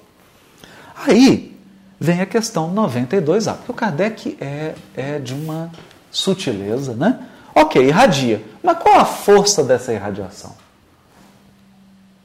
Aí 0.95 1.57
vem 1.99 2.21
a 2.21 2.25
questão 2.25 2.73
92A, 2.73 3.55
porque 3.55 3.71
o 3.71 3.75
Kardec 3.75 4.37
é, 4.39 4.75
é 4.95 5.19
de 5.19 5.33
uma 5.33 5.69
sutileza, 6.09 6.93
né? 6.93 7.27
Ok, 7.53 7.85
irradia. 7.85 8.43
Mas 8.63 8.77
qual 8.79 8.99
a 8.99 9.05
força 9.05 9.63
dessa 9.63 9.93
irradiação? 9.93 10.55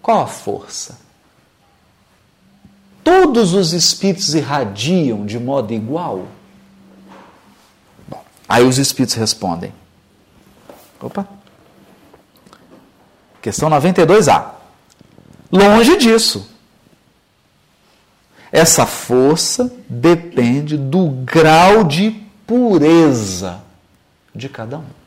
Qual 0.00 0.22
a 0.22 0.26
força? 0.26 0.98
Todos 3.04 3.54
os 3.54 3.72
espíritos 3.72 4.34
irradiam 4.34 5.26
de 5.26 5.38
modo 5.38 5.72
igual? 5.72 6.28
Aí 8.48 8.64
os 8.64 8.78
espíritos 8.78 9.16
respondem. 9.16 9.72
Opa. 11.00 11.28
Questão 13.42 13.68
92A. 13.68 14.52
Longe 15.52 15.96
disso. 15.96 16.50
Essa 18.50 18.86
força 18.86 19.70
depende 19.88 20.76
do 20.76 21.08
grau 21.08 21.84
de 21.84 22.10
pureza 22.46 23.62
de 24.34 24.48
cada 24.48 24.78
um. 24.78 24.97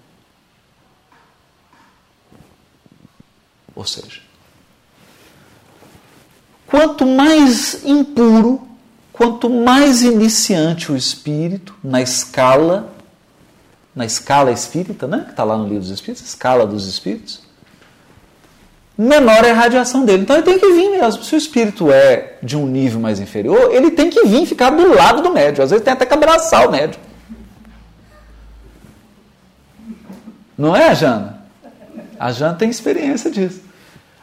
Ou 3.81 3.87
seja, 3.87 4.21
quanto 6.67 7.03
mais 7.03 7.83
impuro, 7.83 8.61
quanto 9.11 9.49
mais 9.49 10.03
iniciante 10.03 10.91
o 10.91 10.95
espírito 10.95 11.75
na 11.83 11.99
escala 11.99 12.93
na 13.95 14.05
escala 14.05 14.51
espírita, 14.51 15.07
né? 15.07 15.23
que 15.25 15.31
está 15.31 15.43
lá 15.43 15.57
no 15.57 15.63
livro 15.63 15.79
dos 15.79 15.89
espíritos, 15.89 16.23
escala 16.23 16.65
dos 16.65 16.87
espíritos, 16.87 17.41
menor 18.95 19.43
é 19.43 19.49
a 19.49 19.55
radiação 19.55 20.05
dele. 20.05 20.21
Então 20.21 20.35
ele 20.35 20.45
tem 20.45 20.59
que 20.59 20.73
vir 20.73 20.91
mesmo. 20.91 21.23
Se 21.23 21.33
o 21.33 21.37
espírito 21.37 21.91
é 21.91 22.37
de 22.43 22.55
um 22.55 22.67
nível 22.67 22.99
mais 22.99 23.19
inferior, 23.19 23.73
ele 23.73 23.89
tem 23.89 24.11
que 24.11 24.23
vir 24.27 24.45
ficar 24.45 24.69
do 24.69 24.93
lado 24.93 25.23
do 25.23 25.33
médio. 25.33 25.63
Às 25.63 25.71
vezes 25.71 25.83
tem 25.83 25.91
até 25.91 26.05
que 26.05 26.13
abraçar 26.13 26.67
o 26.67 26.71
médio. 26.71 26.99
Não 30.55 30.75
é, 30.75 30.93
Jana? 30.93 31.41
A 32.19 32.31
Jana 32.31 32.53
tem 32.53 32.69
experiência 32.69 33.31
disso. 33.31 33.70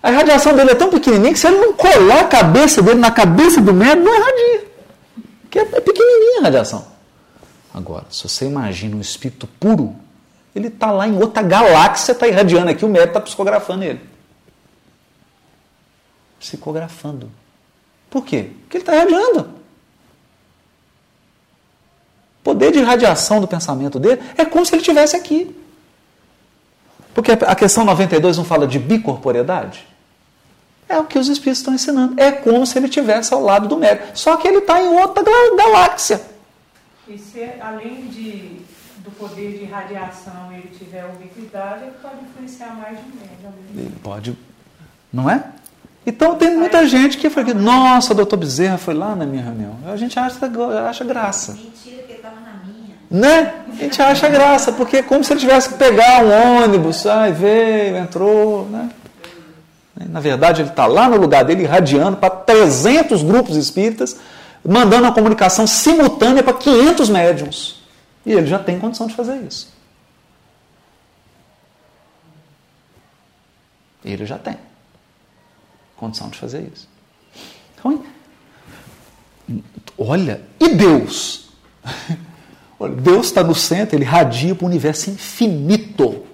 A 0.02 0.10
radiação 0.10 0.54
dele 0.54 0.70
é 0.70 0.74
tão 0.74 0.90
pequenininha 0.90 1.32
que 1.32 1.38
se 1.38 1.46
ele 1.46 1.58
não 1.58 1.72
colar 1.72 2.20
a 2.20 2.24
cabeça 2.24 2.80
dele 2.80 3.00
na 3.00 3.10
cabeça 3.10 3.60
do 3.60 3.74
médio, 3.74 4.04
não 4.04 4.14
irradia. 4.14 4.68
Porque 5.42 5.58
é 5.58 5.80
pequenininha 5.80 6.40
a 6.40 6.42
radiação. 6.44 6.86
Agora, 7.74 8.06
se 8.10 8.28
você 8.28 8.46
imagina 8.46 8.96
um 8.96 9.00
espírito 9.00 9.46
puro, 9.58 9.96
ele 10.54 10.68
está 10.68 10.90
lá 10.90 11.08
em 11.08 11.16
outra 11.20 11.42
galáxia, 11.42 12.12
está 12.12 12.28
irradiando 12.28 12.70
aqui, 12.70 12.84
o 12.84 12.88
médico 12.88 13.08
está 13.08 13.20
psicografando 13.20 13.84
ele. 13.84 14.00
Psicografando. 16.38 17.30
Por 18.08 18.24
quê? 18.24 18.50
Porque 18.62 18.76
ele 18.76 18.82
está 18.82 18.94
irradiando. 18.94 19.40
O 22.40 22.44
poder 22.44 22.70
de 22.72 22.78
irradiação 22.78 23.40
do 23.40 23.48
pensamento 23.48 23.98
dele 23.98 24.22
é 24.36 24.44
como 24.44 24.64
se 24.64 24.74
ele 24.74 24.80
estivesse 24.80 25.16
aqui. 25.16 25.54
Porque 27.14 27.32
a 27.32 27.54
questão 27.56 27.84
92 27.84 28.36
não 28.36 28.44
fala 28.44 28.64
de 28.66 28.78
bicorporeidade? 28.78 29.87
É 30.88 30.98
o 30.98 31.04
que 31.04 31.18
os 31.18 31.28
espíritos 31.28 31.58
estão 31.58 31.74
ensinando. 31.74 32.20
É 32.20 32.32
como 32.32 32.66
se 32.66 32.78
ele 32.78 32.86
estivesse 32.86 33.34
ao 33.34 33.42
lado 33.42 33.68
do 33.68 33.76
médico. 33.76 34.08
Só 34.14 34.36
que 34.36 34.48
ele 34.48 34.58
está 34.58 34.80
em 34.80 34.88
outra 34.88 35.22
galáxia. 35.56 36.20
E 37.06 37.18
se 37.18 37.48
além 37.60 38.08
de, 38.08 38.60
do 38.98 39.10
poder 39.10 39.58
de 39.58 39.64
radiação 39.66 40.52
ele 40.52 40.70
tiver 40.76 41.04
ubiquidade, 41.04 41.84
ele 41.84 41.92
pode 42.02 42.16
influenciar 42.24 42.74
mais 42.74 42.96
de 42.98 43.04
média. 43.04 43.52
Ele 43.74 43.94
pode, 44.02 44.38
não 45.12 45.28
é? 45.28 45.44
Então 46.06 46.36
tem 46.36 46.56
muita 46.56 46.86
gente 46.86 47.18
que 47.18 47.28
fala 47.28 47.46
que, 47.46 47.54
nossa, 47.54 48.14
doutor 48.14 48.38
Bezerra 48.38 48.78
foi 48.78 48.94
lá 48.94 49.14
na 49.14 49.26
minha 49.26 49.42
reunião. 49.42 49.76
A 49.86 49.96
gente 49.96 50.18
acha, 50.18 50.38
acha 50.88 51.04
graça. 51.04 51.52
Mentira 51.52 52.02
que 52.02 52.14
estava 52.14 52.36
na 52.40 52.62
minha. 52.64 52.96
Né? 53.10 53.54
A 53.70 53.82
gente 53.82 54.00
acha 54.00 54.28
graça, 54.28 54.72
porque 54.72 54.98
é 54.98 55.02
como 55.02 55.22
se 55.22 55.34
ele 55.34 55.40
tivesse 55.40 55.68
que 55.68 55.74
pegar 55.74 56.24
um 56.24 56.62
ônibus, 56.62 57.06
ai, 57.06 57.32
veio, 57.32 57.96
entrou, 57.98 58.66
né? 58.70 58.88
Na 60.06 60.20
verdade, 60.20 60.62
ele 60.62 60.70
está 60.70 60.86
lá 60.86 61.08
no 61.08 61.16
lugar 61.16 61.44
dele, 61.44 61.62
irradiando 61.62 62.16
para 62.16 62.30
300 62.30 63.22
grupos 63.22 63.56
espíritas, 63.56 64.16
mandando 64.64 65.04
uma 65.04 65.14
comunicação 65.14 65.66
simultânea 65.66 66.42
para 66.42 66.52
500 66.52 67.08
médiums. 67.08 67.82
E 68.24 68.32
ele 68.32 68.46
já 68.46 68.58
tem 68.58 68.78
condição 68.78 69.06
de 69.06 69.14
fazer 69.14 69.36
isso. 69.42 69.72
Ele 74.04 74.24
já 74.24 74.38
tem 74.38 74.56
condição 75.96 76.28
de 76.28 76.38
fazer 76.38 76.70
isso. 76.72 76.88
Então, 77.74 78.02
olha, 79.98 80.40
e 80.60 80.68
Deus? 80.68 81.50
Deus 83.02 83.26
está 83.26 83.42
no 83.42 83.54
centro, 83.54 83.96
ele 83.96 84.04
radia 84.04 84.54
para 84.54 84.64
o 84.64 84.68
universo 84.68 85.10
infinito. 85.10 86.24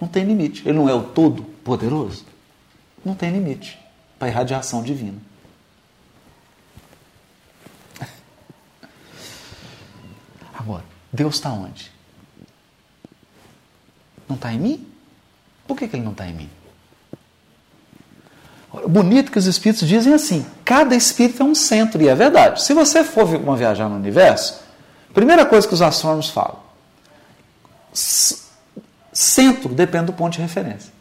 Não 0.00 0.08
tem 0.08 0.24
limite. 0.24 0.66
Ele 0.66 0.78
não 0.78 0.88
é 0.88 0.94
o 0.94 1.02
todo 1.02 1.42
poderoso? 1.42 2.29
Não 3.04 3.14
tem 3.14 3.30
limite 3.30 3.78
para 4.18 4.28
a 4.28 4.30
irradiação 4.30 4.82
divina. 4.82 5.18
Agora, 10.52 10.84
Deus 11.12 11.36
está 11.36 11.50
onde? 11.50 11.90
Não 14.28 14.36
está 14.36 14.52
em 14.52 14.58
mim? 14.58 14.86
Por 15.66 15.76
que, 15.76 15.88
que 15.88 15.96
ele 15.96 16.04
não 16.04 16.12
está 16.12 16.26
em 16.26 16.34
mim? 16.34 16.50
Bonito 18.86 19.32
que 19.32 19.38
os 19.38 19.46
espíritos 19.46 19.88
dizem 19.88 20.12
assim: 20.14 20.46
cada 20.64 20.94
espírito 20.94 21.42
é 21.42 21.46
um 21.46 21.54
centro, 21.54 22.00
e 22.00 22.08
é 22.08 22.14
verdade. 22.14 22.62
Se 22.62 22.72
você 22.72 23.02
for 23.02 23.24
uma 23.36 23.56
viajar 23.56 23.88
no 23.88 23.96
universo, 23.96 24.62
primeira 25.12 25.44
coisa 25.44 25.66
que 25.66 25.74
os 25.74 25.82
astrônomos 25.82 26.30
falam: 26.30 26.58
centro 29.12 29.74
depende 29.74 30.06
do 30.06 30.12
ponto 30.12 30.34
de 30.34 30.40
referência. 30.40 30.92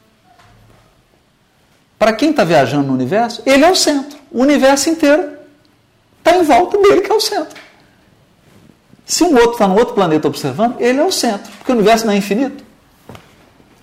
Para 1.99 2.13
quem 2.13 2.29
está 2.29 2.45
viajando 2.45 2.87
no 2.87 2.93
universo, 2.93 3.43
ele 3.45 3.65
é 3.65 3.69
o 3.69 3.75
centro. 3.75 4.17
O 4.31 4.41
universo 4.41 4.89
inteiro 4.89 5.37
está 6.17 6.37
em 6.37 6.43
volta 6.43 6.77
dele, 6.77 7.01
que 7.01 7.11
é 7.11 7.13
o 7.13 7.19
centro. 7.19 7.59
Se 9.05 9.23
um 9.23 9.33
outro 9.35 9.51
está 9.51 9.67
no 9.67 9.75
outro 9.75 9.93
planeta 9.93 10.25
observando, 10.27 10.79
ele 10.79 10.99
é 10.99 11.03
o 11.03 11.11
centro, 11.11 11.51
porque 11.57 11.71
o 11.71 11.75
universo 11.75 12.05
não 12.05 12.13
é 12.13 12.17
infinito. 12.17 12.63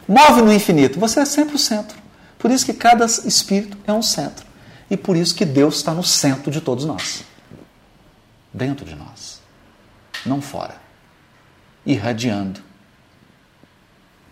Move 0.08 0.40
no 0.40 0.52
infinito, 0.52 0.98
você 0.98 1.20
é 1.20 1.24
sempre 1.26 1.56
o 1.56 1.58
centro. 1.58 1.98
Por 2.38 2.50
isso 2.50 2.64
que 2.64 2.72
cada 2.72 3.04
espírito 3.04 3.76
é 3.86 3.92
um 3.92 4.02
centro. 4.02 4.46
E 4.90 4.96
por 4.96 5.16
isso 5.16 5.34
que 5.34 5.44
Deus 5.44 5.76
está 5.76 5.92
no 5.92 6.04
centro 6.04 6.50
de 6.50 6.60
todos 6.60 6.84
nós. 6.84 7.24
Dentro 8.54 8.86
de 8.86 8.94
nós. 8.94 9.42
não 10.24 10.40
fora, 10.40 10.76
irradiando. 11.84 12.60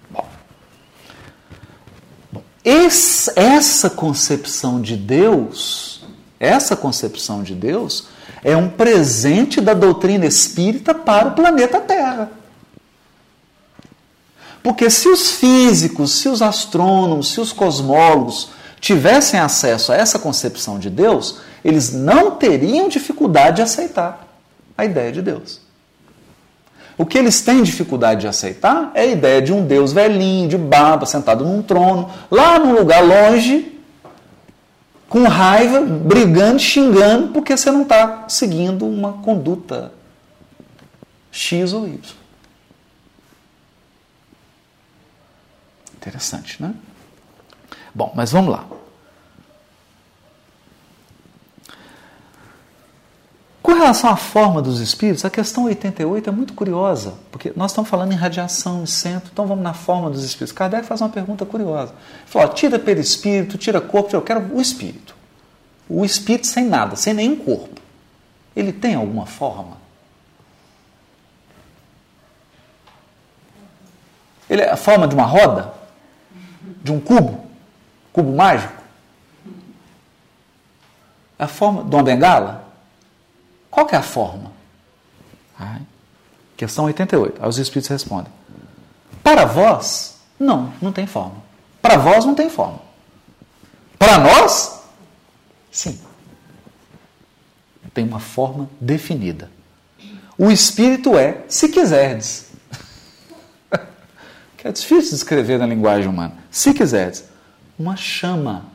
Bom, 0.09 0.29
Bom 2.33 2.43
esse, 2.65 3.31
essa 3.37 3.91
concepção 3.91 4.81
de 4.81 4.97
Deus, 4.97 6.03
essa 6.41 6.75
concepção 6.75 7.43
de 7.43 7.55
Deus 7.55 8.09
é 8.43 8.57
um 8.57 8.69
presente 8.69 9.61
da 9.61 9.75
doutrina 9.75 10.25
espírita 10.25 10.95
para 10.95 11.29
o 11.29 11.35
planeta 11.35 11.81
Terra. 11.81 12.31
Porque 14.63 14.89
se 14.89 15.09
os 15.09 15.33
físicos, 15.33 16.13
se 16.13 16.29
os 16.29 16.41
astrônomos, 16.41 17.33
se 17.33 17.41
os 17.41 17.53
cosmólogos 17.53 18.49
tivessem 18.81 19.39
acesso 19.39 19.93
a 19.93 19.97
essa 19.97 20.19
concepção 20.19 20.79
de 20.79 20.89
Deus, 20.89 21.39
eles 21.63 21.93
não 21.93 22.33
teriam 22.33 22.89
dificuldade 22.89 23.57
de 23.57 23.63
aceitar 23.63 24.27
a 24.77 24.85
ideia 24.85 25.13
de 25.13 25.21
Deus. 25.21 25.64
O 26.97 27.05
que 27.05 27.19
eles 27.19 27.41
têm 27.43 27.63
dificuldade 27.63 28.23
de 28.23 28.29
aceitar 28.29 28.93
é 28.95 29.03
a 29.03 29.07
ideia 29.07 29.43
de 29.43 29.53
um 29.53 29.67
Deus 29.67 29.93
velhinho, 29.93 30.49
de 30.49 30.57
barba, 30.57 31.07
sentado 31.07 31.45
num 31.45 31.63
trono, 31.63 32.11
lá 32.31 32.59
num 32.59 32.73
lugar 32.73 33.05
longe, 33.05 33.81
com 35.09 35.25
raiva, 35.25 35.81
brigando, 35.81 36.59
xingando, 36.59 37.29
porque 37.29 37.57
você 37.57 37.71
não 37.71 37.83
está 37.83 38.25
seguindo 38.29 38.87
uma 38.87 39.15
conduta 39.15 39.93
X 41.33 41.73
ou 41.73 41.89
Y. 41.89 42.01
Interessante, 45.97 46.63
né? 46.63 46.75
Bom, 47.95 48.13
mas 48.15 48.31
vamos 48.31 48.53
lá. 48.53 48.67
Com 53.75 53.81
relação 53.81 54.09
à 54.09 54.15
forma 54.15 54.63
dos 54.63 54.79
espíritos, 54.79 55.25
a 55.25 55.31
questão 55.31 55.65
88 55.65 56.31
é 56.31 56.33
muito 56.33 56.55
curiosa, 56.55 57.15
porque 57.33 57.53
nós 57.57 57.73
estamos 57.73 57.91
falando 57.91 58.13
em 58.13 58.15
radiação, 58.15 58.85
em 58.85 58.87
centro, 58.87 59.31
então 59.33 59.49
vamos 59.49 59.65
na 59.65 59.75
forma 59.75 60.09
dos 60.09 60.23
espíritos. 60.23 60.53
Kardec 60.53 60.87
faz 60.87 61.01
uma 61.01 61.09
pergunta 61.09 61.45
curiosa. 61.45 61.91
Ele 61.91 62.27
falou, 62.27 62.49
ó, 62.49 62.53
tira 62.53 62.79
perispírito, 62.79 63.59
tira 63.59 63.81
corpo, 63.81 64.15
eu 64.15 64.23
quero 64.23 64.55
o 64.55 64.61
espírito. 64.61 65.17
O 65.89 66.05
espírito 66.05 66.47
sem 66.47 66.67
nada, 66.67 66.95
sem 66.95 67.13
nenhum 67.13 67.35
corpo. 67.35 67.81
Ele 68.55 68.73
tem 68.73 68.95
alguma 68.95 69.27
forma? 69.27 69.77
Ele 74.49 74.63
é 74.63 74.71
a 74.71 74.77
forma 74.77 75.09
de 75.09 75.17
uma 75.17 75.27
roda? 75.27 75.75
De 76.81 76.93
um 76.93 77.01
cubo? 77.01 77.45
Cubo 78.13 78.37
mágico? 78.37 78.81
É 81.37 81.43
a 81.43 81.49
forma 81.49 81.83
de 81.83 81.93
uma 81.93 82.05
bengala? 82.05 82.64
Qual 83.75 83.89
é 83.91 83.97
a 83.97 84.03
forma? 84.03 84.53
Questão 86.57 86.85
88. 86.85 87.43
Aí 87.43 87.49
os 87.49 87.59
espíritos 87.59 87.89
respondem: 87.89 88.33
Para 89.21 89.45
vós, 89.45 90.21
não, 90.39 90.73
não 90.81 90.93
tem 90.93 91.09
forma. 91.09 91.43
Para 91.83 91.97
vós 91.97 92.25
não 92.25 92.37
tem 92.37 92.49
forma. 92.49 92.79
Para 93.99 94.19
nós, 94.19 94.81
sim. 95.73 96.01
Tem 97.93 98.07
uma 98.07 98.21
forma 98.21 98.71
definida. 98.81 99.51
O 100.39 100.53
espírito 100.53 101.19
é, 101.19 101.43
se 101.49 101.69
quiserdes. 101.69 102.53
que 104.57 104.69
é 104.69 104.71
difícil 104.71 105.11
de 105.11 105.17
escrever 105.17 105.59
na 105.59 105.67
linguagem 105.67 106.09
humana. 106.09 106.37
Se 106.49 106.73
quiserdes, 106.73 107.25
uma 107.77 107.97
chama 107.97 108.67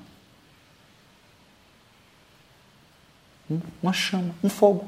uma 3.81 3.93
chama, 3.93 4.33
um 4.43 4.49
fogo, 4.49 4.85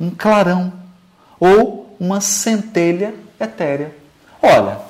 um 0.00 0.10
clarão 0.10 0.72
ou 1.40 1.96
uma 1.98 2.20
centelha 2.20 3.14
etérea. 3.40 3.94
Olha, 4.42 4.80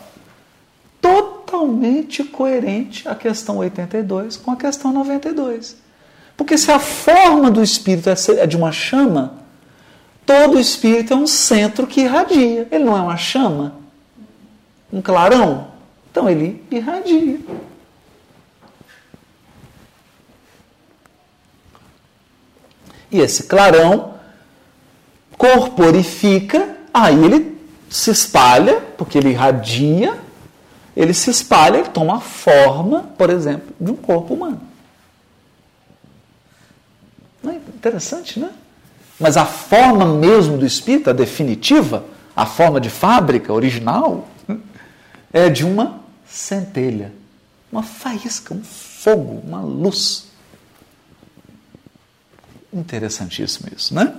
totalmente 1.00 2.24
coerente 2.24 3.08
a 3.08 3.14
questão 3.14 3.58
82 3.58 4.36
com 4.36 4.50
a 4.50 4.56
questão 4.56 4.92
92. 4.92 5.76
Porque 6.36 6.56
se 6.56 6.70
a 6.70 6.78
forma 6.78 7.50
do 7.50 7.62
espírito 7.62 8.08
é, 8.10 8.14
é 8.38 8.46
de 8.46 8.56
uma 8.56 8.70
chama, 8.70 9.34
todo 10.24 10.60
espírito 10.60 11.12
é 11.12 11.16
um 11.16 11.26
centro 11.26 11.86
que 11.86 12.02
irradia. 12.02 12.68
Ele 12.70 12.84
não 12.84 12.96
é 12.96 13.00
uma 13.00 13.16
chama, 13.16 13.74
um 14.92 15.02
clarão. 15.02 15.68
Então 16.10 16.28
ele 16.28 16.64
irradia. 16.70 17.40
E 23.10 23.20
esse 23.20 23.44
clarão 23.44 24.14
corporifica, 25.36 26.76
aí 26.92 27.24
ele 27.24 27.58
se 27.88 28.10
espalha, 28.10 28.80
porque 28.96 29.16
ele 29.16 29.30
irradia, 29.30 30.18
ele 30.96 31.14
se 31.14 31.30
espalha, 31.30 31.78
ele 31.78 31.88
toma 31.88 32.16
a 32.16 32.20
forma, 32.20 33.04
por 33.16 33.30
exemplo, 33.30 33.74
de 33.80 33.90
um 33.90 33.96
corpo 33.96 34.34
humano. 34.34 34.60
Não 37.42 37.52
é 37.52 37.56
interessante, 37.56 38.40
né? 38.40 38.50
Mas 39.18 39.36
a 39.36 39.44
forma 39.46 40.04
mesmo 40.06 40.58
do 40.58 40.66
espírito, 40.66 41.10
a 41.10 41.12
definitiva, 41.12 42.04
a 42.36 42.46
forma 42.46 42.80
de 42.80 42.90
fábrica 42.90 43.52
original, 43.52 44.28
é 45.32 45.48
de 45.48 45.64
uma 45.64 46.00
centelha, 46.28 47.12
uma 47.70 47.82
faísca, 47.82 48.54
um 48.54 48.62
fogo, 48.62 49.42
uma 49.44 49.60
luz. 49.60 50.27
Interessantíssimo 52.72 53.68
isso, 53.74 53.94
né? 53.94 54.14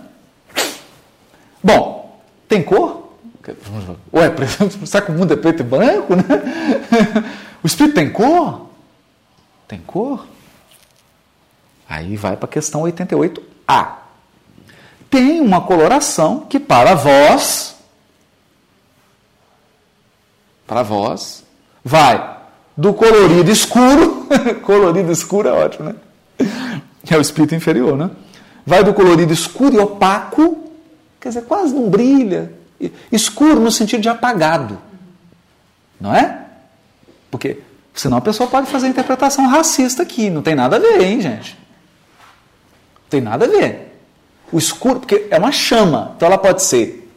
Bom, 1.63 2.19
tem 2.47 2.63
cor? 2.63 3.13
Ué, 4.13 4.31
será 4.85 5.05
que 5.05 5.11
o 5.11 5.15
mundo 5.15 5.33
é 5.33 5.37
preto 5.37 5.61
e 5.61 5.63
branco, 5.63 6.15
né? 6.15 6.23
O 7.63 7.67
espírito 7.67 7.95
tem 7.95 8.11
cor? 8.11 8.69
Tem 9.67 9.79
cor? 9.79 10.25
Aí 11.87 12.15
vai 12.15 12.37
para 12.37 12.45
a 12.45 12.51
questão 12.51 12.83
88A. 12.83 13.93
Tem 15.09 15.41
uma 15.41 15.61
coloração 15.61 16.41
que 16.41 16.59
para 16.59 16.93
vós, 16.93 17.75
para 20.67 20.83
vós, 20.83 21.43
vai 21.83 22.37
do 22.77 22.93
colorido 22.93 23.51
escuro, 23.51 24.27
colorido 24.63 25.11
escuro 25.11 25.49
é 25.49 25.51
ótimo, 25.51 25.89
né? 25.89 25.95
É 27.09 27.17
o 27.17 27.21
espírito 27.21 27.55
inferior, 27.55 27.97
né? 27.97 28.11
Vai 28.70 28.84
do 28.84 28.93
colorido 28.93 29.34
escuro 29.34 29.74
e 29.74 29.80
opaco, 29.80 30.70
quer 31.20 31.30
dizer, 31.30 31.41
quase 31.41 31.74
não 31.74 31.89
brilha. 31.89 32.53
Escuro 33.11 33.59
no 33.59 33.72
sentido 33.72 34.01
de 34.01 34.09
apagado. 34.09 34.80
Não 35.99 36.13
é? 36.13 36.45
Porque 37.32 37.63
senão 37.95 38.17
a 38.17 38.22
pessoa 38.22 38.47
pode 38.47 38.67
fazer 38.67 38.88
interpretação 38.88 39.47
racista 39.47 40.03
aqui. 40.03 40.30
Não 40.30 40.43
tem 40.43 40.53
nada 40.53 40.76
a 40.76 40.80
ver, 40.80 41.01
hein, 41.01 41.20
gente? 41.20 41.57
Não 42.93 43.09
tem 43.09 43.22
nada 43.22 43.45
a 43.45 43.47
ver. 43.47 43.99
O 44.51 44.59
escuro, 44.59 44.99
porque 44.99 45.28
é 45.32 45.39
uma 45.39 45.51
chama, 45.51 46.13
então 46.15 46.28
ela 46.28 46.38
pode 46.38 46.61
ser 46.61 47.11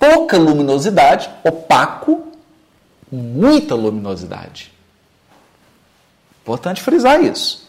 pouca 0.00 0.36
luminosidade, 0.36 1.30
opaco, 1.44 2.26
muita 3.10 3.76
luminosidade. 3.76 4.72
Importante 6.42 6.82
frisar 6.82 7.22
isso. 7.22 7.61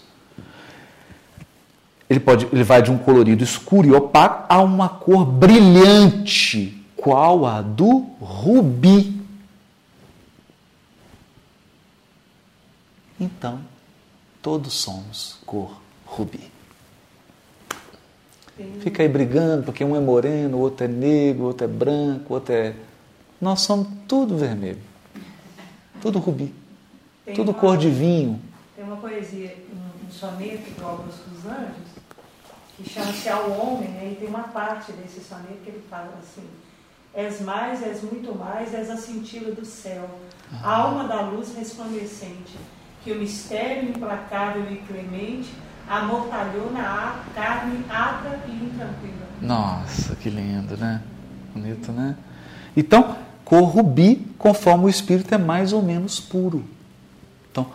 Ele, 2.14 2.20
pode, 2.20 2.48
ele 2.54 2.64
vai 2.64 2.80
de 2.80 2.92
um 2.92 2.98
colorido 2.98 3.44
escuro 3.44 3.88
e 3.88 3.92
opaco 3.92 4.46
a 4.48 4.62
uma 4.62 4.88
cor 4.88 5.26
brilhante, 5.26 6.86
qual 6.96 7.44
a 7.44 7.60
do 7.60 8.06
rubi. 8.22 9.20
Então, 13.20 13.62
todos 14.44 14.74
somos 14.74 15.40
cor 15.44 15.82
rubi. 16.06 16.52
Fica 18.82 19.02
aí 19.02 19.10
brigando, 19.10 19.64
porque 19.64 19.84
um 19.84 19.96
é 19.96 20.00
moreno, 20.00 20.58
o 20.58 20.60
outro 20.60 20.86
é 20.86 20.88
negro, 20.88 21.46
o 21.46 21.48
outro 21.48 21.66
é 21.66 21.68
branco, 21.68 22.26
o 22.30 22.34
outro 22.36 22.54
é. 22.54 22.76
Nós 23.42 23.62
somos 23.62 23.88
tudo 24.08 24.38
vermelho. 24.38 24.78
Tudo 26.00 26.20
rubi. 26.20 26.54
Tem 27.26 27.34
tudo 27.34 27.50
uma, 27.50 27.60
cor 27.60 27.76
de 27.76 27.90
vinho. 27.90 28.40
Tem 28.76 28.86
uma 28.86 28.98
poesia, 28.98 29.58
um, 29.74 30.06
um 30.08 30.12
soneto 30.12 30.70
do 30.80 30.86
Augusto 30.86 31.28
dos 31.32 31.46
Anjos, 31.46 31.93
que 32.84 32.90
chama-se 32.90 33.30
Ao 33.30 33.50
Homem, 33.50 33.90
né? 33.90 34.10
e 34.12 34.16
tem 34.16 34.28
uma 34.28 34.44
parte 34.44 34.92
desse 34.92 35.22
soneto 35.22 35.60
que 35.64 35.70
ele 35.70 35.84
fala 35.90 36.14
assim: 36.22 36.44
És 37.14 37.40
mais, 37.42 37.82
és 37.82 38.04
muito 38.04 38.38
mais, 38.38 38.74
és 38.74 38.90
a 38.90 38.98
cintila 38.98 39.52
do 39.52 39.66
céu, 39.66 40.10
a 40.62 40.76
alma 40.76 41.06
da 41.06 41.22
luz 41.22 41.56
resplandecente, 41.56 42.58
que 43.04 43.12
o 43.12 43.16
mistério 43.16 43.90
implacável 43.90 44.70
e 44.70 44.78
clemente 44.78 45.50
amortalhou 45.88 46.72
na 46.72 47.24
carne 47.34 47.84
ata 47.90 48.40
e 48.48 48.52
intranquila. 48.52 49.28
Nossa, 49.42 50.16
que 50.16 50.30
lindo, 50.30 50.78
né? 50.78 51.02
Bonito, 51.54 51.92
né? 51.92 52.16
Então, 52.76 53.18
cor 53.44 53.64
rubi, 53.64 54.28
conforme 54.38 54.86
o 54.86 54.90
espírito 54.90 55.34
é 55.34 55.38
mais 55.38 55.74
ou 55.74 55.82
menos 55.82 56.20
puro. 56.20 56.64
Então, 57.52 57.68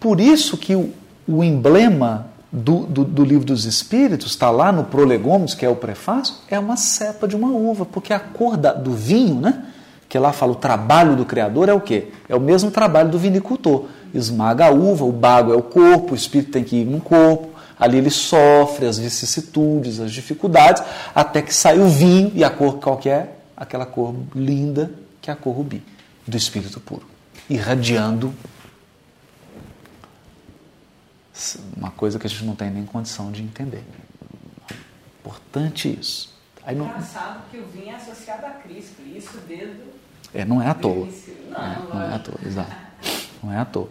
por 0.00 0.18
isso 0.18 0.56
que 0.56 0.74
o, 0.74 0.92
o 1.28 1.44
emblema 1.44 2.31
do, 2.52 2.80
do, 2.80 3.04
do 3.04 3.24
livro 3.24 3.46
dos 3.46 3.64
Espíritos, 3.64 4.32
está 4.32 4.50
lá 4.50 4.70
no 4.70 4.84
Prolegômenos, 4.84 5.54
que 5.54 5.64
é 5.64 5.68
o 5.68 5.74
prefácio, 5.74 6.34
é 6.48 6.58
uma 6.58 6.76
cepa 6.76 7.26
de 7.26 7.34
uma 7.34 7.48
uva, 7.48 7.86
porque 7.86 8.12
a 8.12 8.20
cor 8.20 8.58
da, 8.58 8.74
do 8.74 8.92
vinho, 8.92 9.40
né? 9.40 9.64
que 10.12 10.18
lá 10.18 10.30
fala 10.30 10.52
o 10.52 10.56
trabalho 10.56 11.16
do 11.16 11.24
Criador, 11.24 11.70
é 11.70 11.72
o 11.72 11.80
quê? 11.80 12.08
É 12.28 12.36
o 12.36 12.40
mesmo 12.40 12.70
trabalho 12.70 13.08
do 13.08 13.18
vinicultor. 13.18 13.86
Esmaga 14.12 14.66
a 14.66 14.70
uva, 14.70 15.06
o 15.06 15.10
bago 15.10 15.54
é 15.54 15.56
o 15.56 15.62
corpo, 15.62 16.12
o 16.12 16.14
espírito 16.14 16.50
tem 16.50 16.62
que 16.62 16.76
ir 16.76 16.84
no 16.84 17.00
corpo, 17.00 17.48
ali 17.80 17.96
ele 17.96 18.10
sofre 18.10 18.84
as 18.86 18.98
vicissitudes, 18.98 19.98
as 19.98 20.12
dificuldades, 20.12 20.82
até 21.14 21.40
que 21.40 21.54
sai 21.54 21.78
o 21.78 21.88
vinho 21.88 22.30
e 22.34 22.44
a 22.44 22.50
cor 22.50 22.74
qualquer, 22.74 23.42
aquela 23.56 23.86
cor 23.86 24.14
linda, 24.34 24.90
que 25.22 25.30
é 25.30 25.32
a 25.32 25.36
cor 25.36 25.56
rubi, 25.56 25.82
do 26.26 26.36
espírito 26.36 26.78
puro, 26.78 27.06
irradiando 27.48 28.34
uma 31.76 31.90
coisa 31.90 32.18
que 32.18 32.26
a 32.26 32.30
gente 32.30 32.44
não 32.44 32.54
tem 32.54 32.70
nem 32.70 32.84
condição 32.84 33.30
de 33.32 33.42
entender. 33.42 33.84
Importante 35.20 35.98
isso. 36.00 36.32
Aí 36.64 36.76
não... 36.76 36.86
Engraçado 36.86 37.42
que 37.50 37.58
o 37.58 37.66
vinho 37.66 37.90
é 37.90 37.96
associado 37.96 38.46
a 38.46 38.50
Cristo, 38.50 39.02
isso 39.14 39.38
desde 39.48 39.82
é, 40.34 40.44
não 40.44 40.62
é 40.62 40.68
à 40.68 40.74
toa. 40.74 41.08
Não, 41.50 41.62
é, 41.62 41.78
não 41.92 42.02
é 42.02 42.14
à 42.14 42.18
toa, 42.18 42.38
exato. 42.44 42.76
Não 43.42 43.52
é 43.52 43.58
à 43.58 43.64
toa. 43.64 43.88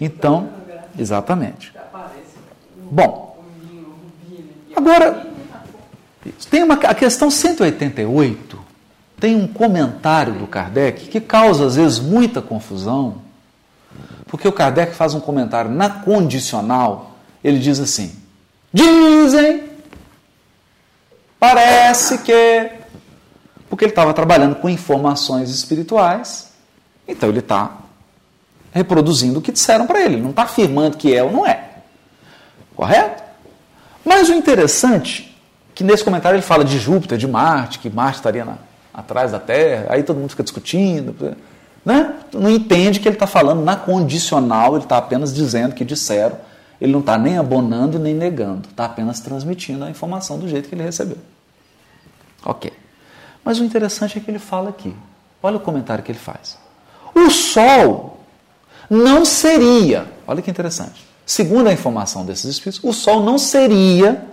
Então, 0.00 0.50
exatamente. 0.98 1.72
Bom, 2.90 3.44
agora, 4.74 5.26
tem 6.50 6.62
uma, 6.62 6.74
a 6.74 6.94
questão 6.94 7.30
188 7.30 8.64
tem 9.20 9.36
um 9.36 9.46
comentário 9.46 10.34
do 10.34 10.46
Kardec 10.46 11.06
que 11.08 11.20
causa 11.20 11.66
às 11.66 11.76
vezes 11.76 11.98
muita 11.98 12.42
confusão, 12.42 13.22
porque 14.34 14.48
o 14.48 14.52
Kardec 14.52 14.96
faz 14.96 15.14
um 15.14 15.20
comentário 15.20 15.70
na 15.70 15.88
condicional, 15.88 17.12
ele 17.42 17.56
diz 17.56 17.78
assim: 17.78 18.16
dizem, 18.72 19.62
parece 21.38 22.18
que 22.18 22.68
porque 23.70 23.84
ele 23.84 23.92
estava 23.92 24.12
trabalhando 24.12 24.56
com 24.56 24.68
informações 24.68 25.50
espirituais, 25.50 26.52
então 27.06 27.28
ele 27.28 27.38
está 27.38 27.76
reproduzindo 28.72 29.38
o 29.38 29.42
que 29.42 29.52
disseram 29.52 29.86
para 29.86 30.02
ele, 30.02 30.16
não 30.16 30.30
está 30.30 30.42
afirmando 30.42 30.96
que 30.96 31.14
é 31.14 31.22
ou 31.22 31.30
não 31.30 31.46
é. 31.46 31.68
Correto? 32.74 33.22
Mas 34.04 34.28
o 34.28 34.34
interessante 34.34 35.32
que 35.76 35.84
nesse 35.84 36.02
comentário 36.02 36.34
ele 36.34 36.42
fala 36.42 36.64
de 36.64 36.76
Júpiter, 36.76 37.16
de 37.16 37.28
Marte, 37.28 37.78
que 37.78 37.88
Marte 37.88 38.16
estaria 38.16 38.44
na, 38.44 38.58
atrás 38.92 39.30
da 39.30 39.38
Terra, 39.38 39.86
aí 39.90 40.02
todo 40.02 40.18
mundo 40.18 40.30
fica 40.30 40.42
discutindo, 40.42 41.36
né? 41.84 42.14
não 42.32 42.50
entende 42.50 42.98
que 42.98 43.06
ele 43.06 43.16
está 43.16 43.26
falando 43.26 43.62
na 43.62 43.76
condicional, 43.76 44.74
ele 44.74 44.84
está 44.84 44.96
apenas 44.96 45.34
dizendo 45.34 45.74
que 45.74 45.84
disseram, 45.84 46.36
ele 46.80 46.92
não 46.92 47.00
está 47.00 47.18
nem 47.18 47.38
abonando 47.38 47.98
nem 47.98 48.14
negando, 48.14 48.68
está 48.68 48.86
apenas 48.86 49.20
transmitindo 49.20 49.84
a 49.84 49.90
informação 49.90 50.38
do 50.38 50.48
jeito 50.48 50.68
que 50.68 50.74
ele 50.74 50.82
recebeu. 50.82 51.18
Ok. 52.44 52.72
Mas 53.44 53.60
o 53.60 53.64
interessante 53.64 54.18
é 54.18 54.20
que 54.20 54.30
ele 54.30 54.38
fala 54.38 54.70
aqui. 54.70 54.94
Olha 55.42 55.56
o 55.56 55.60
comentário 55.60 56.02
que 56.02 56.10
ele 56.10 56.18
faz. 56.18 56.58
O 57.14 57.30
Sol 57.30 58.20
não 58.88 59.24
seria, 59.24 60.10
olha 60.26 60.42
que 60.42 60.50
interessante, 60.50 61.06
segundo 61.24 61.68
a 61.68 61.72
informação 61.72 62.24
desses 62.24 62.46
espíritos, 62.46 62.82
o 62.82 62.92
Sol 62.92 63.22
não 63.22 63.38
seria 63.38 64.26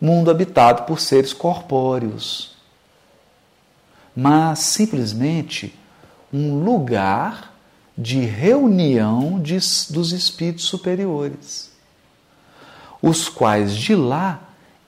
mundo 0.00 0.30
habitado 0.30 0.84
por 0.84 0.98
seres 0.98 1.32
corpóreos, 1.32 2.56
mas 4.16 4.60
simplesmente 4.60 5.78
um 6.32 6.62
lugar 6.62 7.54
de 7.96 8.20
reunião 8.20 9.40
de, 9.40 9.58
dos 9.90 10.12
espíritos 10.12 10.64
superiores, 10.64 11.70
os 13.02 13.28
quais 13.28 13.76
de 13.76 13.94
lá 13.94 14.40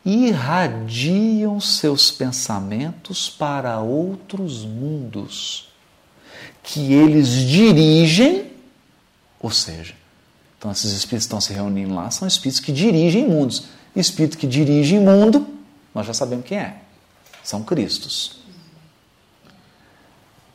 irradiam 0.04 1.60
seus 1.60 2.10
pensamentos 2.10 3.28
para 3.28 3.80
outros 3.80 4.64
mundos, 4.64 5.68
que 6.62 6.92
eles 6.92 7.28
dirigem, 7.28 8.52
ou 9.40 9.50
seja, 9.50 9.94
então 10.58 10.70
esses 10.70 10.92
espíritos 10.92 11.24
estão 11.24 11.40
se 11.40 11.52
reunindo 11.52 11.92
lá, 11.92 12.08
são 12.10 12.26
espíritos 12.26 12.60
que 12.60 12.70
dirigem 12.70 13.28
mundos. 13.28 13.64
Espírito 13.96 14.38
que 14.38 14.46
dirige 14.46 14.96
mundo, 14.98 15.46
nós 15.92 16.06
já 16.06 16.14
sabemos 16.14 16.46
quem 16.46 16.56
é. 16.56 16.76
São 17.42 17.62
Cristos. 17.64 18.41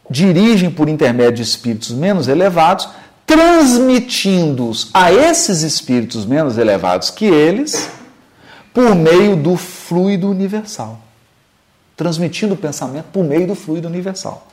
Dirigem 0.10 0.72
por 0.72 0.88
intermédio 0.88 1.36
de 1.36 1.42
espíritos 1.42 1.92
menos 1.92 2.28
elevados, 2.28 2.88
transmitindo-os 3.26 4.90
a 4.94 5.12
esses 5.12 5.62
espíritos 5.62 6.26
menos 6.26 6.58
elevados 6.58 7.10
que 7.10 7.26
eles, 7.26 7.90
por 8.74 8.96
meio 8.96 9.36
do 9.36 9.58
fluido 9.58 10.30
universal. 10.30 11.00
Transmitindo 11.96 12.54
o 12.54 12.58
pensamento 12.58 13.08
por 13.12 13.24
meio 13.24 13.48
do 13.48 13.56
fluido 13.56 13.88
universal. 13.88 14.48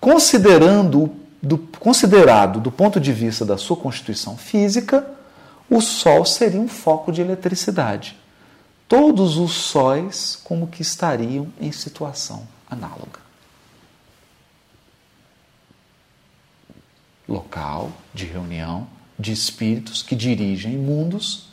Considerando, 0.00 1.10
do, 1.42 1.58
considerado 1.78 2.60
do 2.60 2.70
ponto 2.70 3.00
de 3.00 3.12
vista 3.12 3.44
da 3.44 3.56
sua 3.56 3.76
constituição 3.76 4.36
física, 4.36 5.06
o 5.70 5.80
Sol 5.80 6.24
seria 6.24 6.60
um 6.60 6.68
foco 6.68 7.12
de 7.12 7.20
eletricidade. 7.20 8.16
Todos 8.88 9.36
os 9.36 9.52
sóis 9.52 10.38
como 10.42 10.66
que 10.66 10.82
estariam 10.82 11.48
em 11.60 11.70
situação 11.72 12.42
análoga. 12.70 13.27
Local 17.28 17.92
de 18.14 18.24
reunião 18.24 18.86
de 19.18 19.32
espíritos 19.32 20.02
que 20.02 20.16
dirigem 20.16 20.76
mundos. 20.76 21.48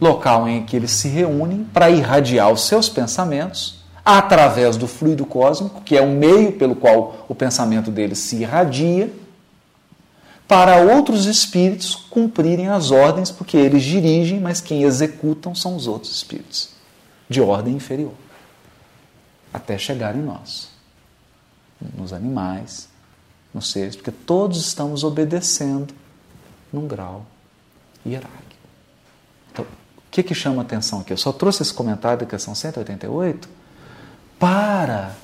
Local 0.00 0.48
em 0.48 0.64
que 0.64 0.76
eles 0.76 0.92
se 0.92 1.08
reúnem 1.08 1.64
para 1.64 1.90
irradiar 1.90 2.50
os 2.50 2.66
seus 2.66 2.88
pensamentos 2.88 3.80
através 4.04 4.76
do 4.76 4.88
fluido 4.88 5.26
cósmico, 5.26 5.82
que 5.82 5.96
é 5.96 6.00
o 6.00 6.08
meio 6.08 6.52
pelo 6.52 6.74
qual 6.74 7.26
o 7.28 7.34
pensamento 7.34 7.90
deles 7.90 8.18
se 8.18 8.36
irradia, 8.36 9.12
para 10.48 10.78
outros 10.78 11.26
espíritos 11.26 11.94
cumprirem 11.94 12.68
as 12.68 12.90
ordens, 12.90 13.30
porque 13.30 13.56
eles 13.56 13.84
dirigem, 13.84 14.40
mas 14.40 14.60
quem 14.60 14.82
executam 14.82 15.54
são 15.54 15.76
os 15.76 15.86
outros 15.86 16.12
espíritos, 16.12 16.70
de 17.28 17.40
ordem 17.40 17.74
inferior, 17.76 18.14
até 19.52 19.78
chegar 19.78 20.16
em 20.16 20.22
nós, 20.22 20.69
nos 21.96 22.12
animais, 22.12 22.88
nos 23.52 23.70
seres, 23.70 23.96
porque 23.96 24.10
todos 24.10 24.58
estamos 24.58 25.04
obedecendo 25.04 25.94
num 26.72 26.86
grau 26.86 27.26
hierárquico. 28.06 28.40
Então, 29.52 29.64
o 29.64 30.10
que, 30.10 30.22
que 30.22 30.34
chama 30.34 30.62
atenção 30.62 31.00
aqui? 31.00 31.12
Eu 31.12 31.16
só 31.16 31.32
trouxe 31.32 31.62
esse 31.62 31.74
comentário 31.74 32.20
da 32.20 32.26
questão 32.26 32.54
188 32.54 33.48
para 34.38 35.14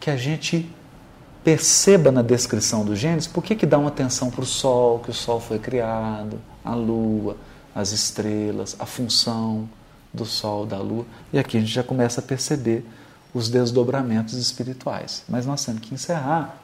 que 0.00 0.10
a 0.10 0.16
gente 0.16 0.70
perceba 1.42 2.12
na 2.12 2.22
descrição 2.22 2.84
dos 2.84 2.98
genes 2.98 3.26
por 3.26 3.42
que, 3.42 3.54
que 3.54 3.64
dá 3.64 3.78
uma 3.78 3.88
atenção 3.88 4.30
para 4.30 4.42
o 4.42 4.46
Sol, 4.46 4.98
que 4.98 5.10
o 5.10 5.14
Sol 5.14 5.40
foi 5.40 5.58
criado, 5.58 6.38
a 6.64 6.74
Lua, 6.74 7.36
as 7.74 7.92
estrelas, 7.92 8.76
a 8.78 8.84
função 8.84 9.68
do 10.12 10.26
Sol, 10.26 10.66
da 10.66 10.78
Lua. 10.78 11.06
E 11.32 11.38
aqui 11.38 11.56
a 11.56 11.60
gente 11.60 11.72
já 11.72 11.82
começa 11.82 12.20
a 12.20 12.22
perceber 12.22 12.84
os 13.32 13.48
desdobramentos 13.48 14.34
espirituais. 14.34 15.22
Mas 15.28 15.46
nós 15.46 15.64
temos 15.64 15.80
que 15.82 15.94
encerrar. 15.94 16.56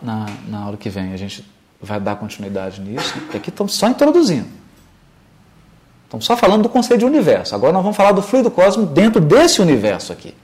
Na, 0.00 0.26
na 0.46 0.58
aula 0.60 0.76
que 0.76 0.90
vem 0.90 1.12
a 1.12 1.16
gente 1.16 1.44
vai 1.80 1.98
dar 1.98 2.16
continuidade 2.16 2.80
nisso. 2.80 3.14
Aqui 3.34 3.50
estamos 3.50 3.74
só 3.74 3.88
introduzindo. 3.88 4.46
Estamos 6.04 6.24
só 6.24 6.36
falando 6.36 6.62
do 6.62 6.68
conceito 6.68 7.00
de 7.00 7.06
universo. 7.06 7.54
Agora 7.54 7.72
nós 7.72 7.82
vamos 7.82 7.96
falar 7.96 8.12
do 8.12 8.22
fluido 8.22 8.50
cósmico 8.50 8.92
dentro 8.92 9.20
desse 9.20 9.60
universo 9.60 10.12
aqui. 10.12 10.34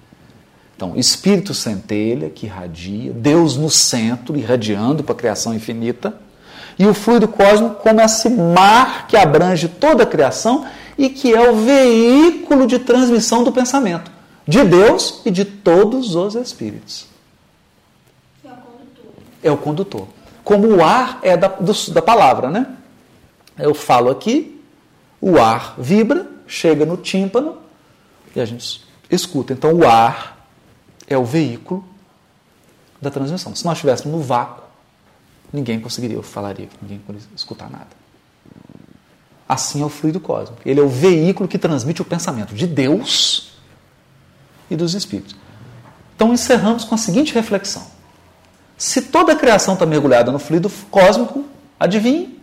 Então, 0.77 0.97
espírito 0.97 1.55
centelha 1.55 2.29
que 2.29 2.47
irradia, 2.47 3.12
Deus 3.12 3.57
no 3.57 3.70
centro, 3.70 4.37
irradiando 4.37 5.05
para 5.05 5.14
a 5.14 5.18
criação 5.18 5.55
infinita, 5.55 6.18
e 6.77 6.85
o 6.85 6.93
fluido 6.93 7.29
cósmico 7.29 7.77
como 7.77 8.01
esse 8.01 8.29
mar 8.29 9.07
que 9.07 9.16
abrange 9.16 9.68
toda 9.68 10.03
a 10.03 10.07
criação 10.07 10.66
e 10.99 11.09
que 11.09 11.33
é 11.33 11.49
o 11.49 11.55
veículo 11.55 12.66
de 12.66 12.81
transmissão 12.81 13.45
do 13.45 13.53
pensamento 13.53 14.13
de 14.47 14.62
Deus 14.64 15.22
e 15.24 15.30
de 15.30 15.45
todos 15.45 16.14
os 16.14 16.34
espíritos. 16.34 17.07
É 18.45 18.51
o 18.51 18.57
condutor. 18.57 19.12
É 19.42 19.51
o 19.51 19.57
condutor. 19.57 20.09
Como 20.42 20.68
o 20.68 20.84
ar 20.84 21.18
é 21.22 21.36
da, 21.36 21.49
do, 21.49 21.72
da 21.90 22.03
palavra, 22.03 22.51
né? 22.51 22.76
Eu 23.59 23.74
falo 23.74 24.11
aqui, 24.11 24.62
o 25.20 25.38
ar 25.38 25.74
vibra, 25.78 26.28
chega 26.47 26.84
no 26.84 26.97
tímpano 26.97 27.59
e 28.36 28.40
a 28.40 28.45
gente 28.45 28.84
escuta. 29.11 29.53
Então, 29.53 29.72
o 29.72 29.86
ar 29.86 30.47
é 31.07 31.16
o 31.16 31.24
veículo 31.24 31.84
da 33.01 33.11
transmissão. 33.11 33.55
Se 33.55 33.64
nós 33.64 33.78
estivéssemos 33.78 34.12
no 34.12 34.22
vácuo, 34.22 34.64
ninguém 35.53 35.80
conseguiria, 35.80 36.16
eu 36.16 36.22
falaria, 36.22 36.68
ninguém 36.82 36.99
poderia 36.99 37.26
escutar 37.34 37.70
nada. 37.70 38.05
Assim 39.49 39.82
é 39.82 39.84
o 39.84 39.88
fluido 39.88 40.18
cósmico. 40.20 40.61
Ele 40.66 40.80
é 40.80 40.82
o 40.82 40.88
veículo 40.88 41.49
que 41.49 41.59
transmite 41.59 42.03
o 42.03 42.05
pensamento 42.05 42.55
de 42.55 42.66
Deus 42.66 43.53
e 44.70 44.76
dos 44.76 44.94
espíritos. 44.94 45.36
Então 46.14 46.32
encerramos 46.32 46.84
com 46.84 46.94
a 46.94 46.98
seguinte 46.98 47.34
reflexão: 47.34 47.86
se 48.76 49.02
toda 49.02 49.32
a 49.32 49.36
criação 49.36 49.74
está 49.74 49.86
mergulhada 49.86 50.30
no 50.30 50.38
fluido 50.38 50.70
cósmico, 50.90 51.44
adivinhe, 51.78 52.40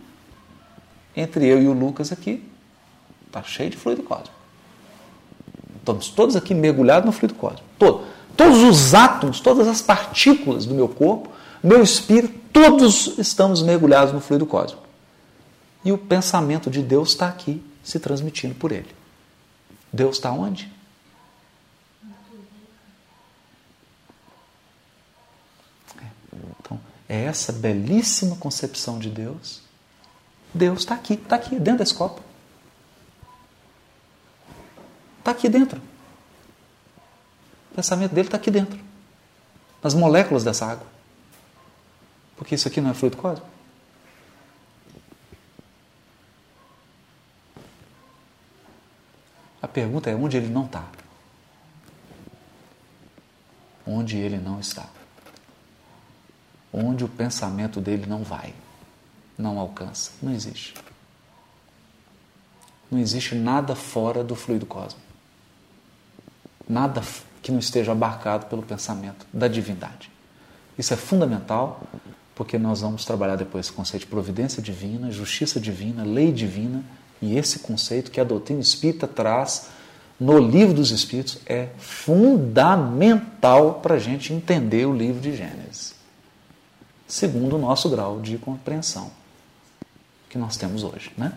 entre 1.16 1.46
eu 1.46 1.62
e 1.62 1.68
o 1.68 1.72
Lucas 1.72 2.12
aqui, 2.12 2.42
está 3.26 3.42
cheio 3.42 3.70
de 3.70 3.76
fluido 3.76 4.02
cósmico. 4.02 4.34
Estamos 5.78 6.08
todos 6.08 6.36
aqui 6.36 6.54
mergulhados 6.54 7.06
no 7.06 7.12
fluido 7.12 7.34
cósmico. 7.34 7.64
Todo. 7.78 8.04
Todos 8.36 8.62
os 8.62 8.94
átomos, 8.94 9.40
todas 9.40 9.68
as 9.68 9.82
partículas 9.82 10.64
do 10.64 10.74
meu 10.74 10.88
corpo, 10.88 11.30
meu 11.62 11.82
espírito, 11.82 12.38
todos 12.52 13.18
estamos 13.18 13.62
mergulhados 13.62 14.12
no 14.12 14.20
fluido 14.20 14.46
cósmico. 14.46 14.82
E 15.84 15.92
o 15.92 15.98
pensamento 15.98 16.70
de 16.70 16.82
Deus 16.82 17.10
está 17.10 17.28
aqui 17.28 17.62
se 17.82 17.98
transmitindo 17.98 18.54
por 18.54 18.72
ele. 18.72 18.88
Deus 19.92 20.16
está 20.16 20.30
onde? 20.30 20.72
Então, 26.60 26.80
é 27.12 27.24
essa 27.24 27.52
belíssima 27.52 28.36
concepção 28.36 28.98
de 28.98 29.10
Deus. 29.10 29.60
Deus 30.54 30.78
está 30.78 30.94
aqui, 30.94 31.12
está 31.12 31.36
aqui, 31.36 31.60
dentro 31.60 31.80
desse 31.80 31.92
copo. 31.92 32.22
Está 35.18 35.32
aqui 35.32 35.46
dentro. 35.46 35.78
O 37.70 37.74
pensamento 37.74 38.14
dele 38.14 38.28
está 38.28 38.38
aqui 38.38 38.50
dentro. 38.50 38.80
Nas 39.82 39.92
moléculas 39.92 40.42
dessa 40.42 40.64
água. 40.64 40.86
Porque 42.34 42.54
isso 42.54 42.66
aqui 42.66 42.80
não 42.80 42.90
é 42.90 42.94
fluido 42.94 43.18
cósmico. 43.18 43.46
A 49.60 49.68
pergunta 49.68 50.08
é 50.08 50.14
onde 50.14 50.38
ele 50.38 50.48
não 50.48 50.64
está. 50.64 50.88
Onde 53.86 54.16
ele 54.16 54.38
não 54.38 54.58
está. 54.58 54.88
Onde 56.72 57.04
o 57.04 57.08
pensamento 57.08 57.80
dele 57.80 58.06
não 58.06 58.22
vai, 58.22 58.54
não 59.36 59.58
alcança. 59.58 60.12
Não 60.22 60.32
existe. 60.32 60.74
Não 62.90 62.98
existe 62.98 63.34
nada 63.34 63.74
fora 63.74 64.24
do 64.24 64.34
fluido 64.34 64.66
cósmico. 64.66 65.00
Nada 66.68 67.02
que 67.42 67.50
não 67.50 67.58
esteja 67.58 67.92
abarcado 67.92 68.46
pelo 68.46 68.62
pensamento 68.62 69.26
da 69.32 69.48
divindade. 69.48 70.10
Isso 70.78 70.94
é 70.94 70.96
fundamental 70.96 71.82
porque 72.34 72.58
nós 72.58 72.80
vamos 72.80 73.04
trabalhar 73.04 73.36
depois 73.36 73.66
esse 73.66 73.74
conceito 73.74 74.02
de 74.02 74.08
providência 74.08 74.62
divina, 74.62 75.10
justiça 75.10 75.60
divina, 75.60 76.02
lei 76.02 76.32
divina 76.32 76.82
e 77.20 77.36
esse 77.36 77.58
conceito 77.58 78.10
que 78.10 78.20
a 78.20 78.24
doutrina 78.24 78.60
espírita 78.60 79.06
traz 79.06 79.68
no 80.18 80.38
livro 80.38 80.74
dos 80.74 80.90
Espíritos 80.90 81.38
é 81.46 81.68
fundamental 81.78 83.80
para 83.82 83.96
a 83.96 83.98
gente 83.98 84.32
entender 84.32 84.86
o 84.86 84.94
livro 84.94 85.20
de 85.20 85.36
Gênesis, 85.36 85.94
segundo 87.12 87.56
o 87.56 87.58
nosso 87.58 87.90
grau 87.90 88.22
de 88.22 88.38
compreensão 88.38 89.12
que 90.30 90.38
nós 90.38 90.56
temos 90.56 90.82
hoje. 90.82 91.12
Né? 91.14 91.30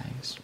É 0.00 0.08
isso. 0.20 0.40